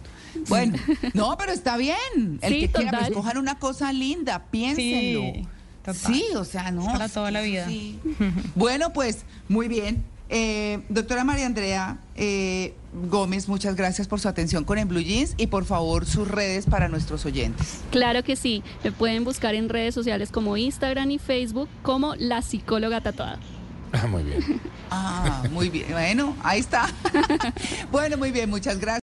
Bueno, 0.48 0.78
no, 1.14 1.36
pero 1.38 1.52
está 1.52 1.78
bien. 1.78 2.40
El 2.42 2.54
Sí, 2.54 2.60
que 2.62 2.70
quiera, 2.70 2.92
pues 2.92 3.02
total. 3.08 3.14
cojan 3.14 3.38
una 3.38 3.58
cosa 3.60 3.92
linda, 3.94 4.46
piénsenlo. 4.52 5.22
Sí, 5.22 5.48
total. 5.84 5.96
Sí, 5.96 6.24
o 6.36 6.46
sea, 6.46 6.72
no. 6.72 6.86
para 6.86 7.10
toda 7.10 7.32
la 7.32 7.42
vida. 7.42 7.66
sí. 7.68 8.00
Bueno, 8.56 8.94
pues, 8.94 9.26
muy 9.50 9.68
bien. 9.68 10.04
Eh, 10.34 10.80
doctora 10.88 11.26
María 11.26 11.46
Andrea 11.46 11.98
eh, 12.16 12.74
Gómez, 13.10 13.50
muchas 13.50 13.76
gracias 13.76 14.08
por 14.08 14.22
su 14.22 14.30
atención 14.30 14.64
con 14.64 14.78
En 14.78 14.88
Blue 14.88 15.02
Jeans 15.02 15.34
y 15.36 15.48
por 15.48 15.66
favor 15.66 16.06
sus 16.06 16.26
redes 16.26 16.66
para 16.68 16.88
nuestros 16.88 17.26
oyentes. 17.26 17.82
Claro 17.92 18.24
que 18.24 18.38
sí. 18.38 18.64
Me 18.82 18.94
pueden 18.94 19.26
buscar 19.26 19.56
en 19.56 19.68
redes 19.68 19.94
sociales 19.94 20.32
como 20.32 20.56
Instagram 20.56 21.12
y 21.12 21.20
Facebook 21.20 21.68
como 21.84 22.16
la 22.16 22.42
psicóloga 22.42 23.02
tatuada. 23.02 23.40
Ah, 23.94 24.08
muy 24.08 24.24
bien. 24.24 24.62
Ah, 24.90 25.44
muy 25.52 25.70
bien. 25.70 25.88
Bueno, 25.92 26.34
ahí 26.44 26.62
está. 26.62 26.88
bueno, 27.92 28.16
muy 28.18 28.32
bien, 28.32 28.50
muchas 28.50 28.80
gracias. 28.80 29.00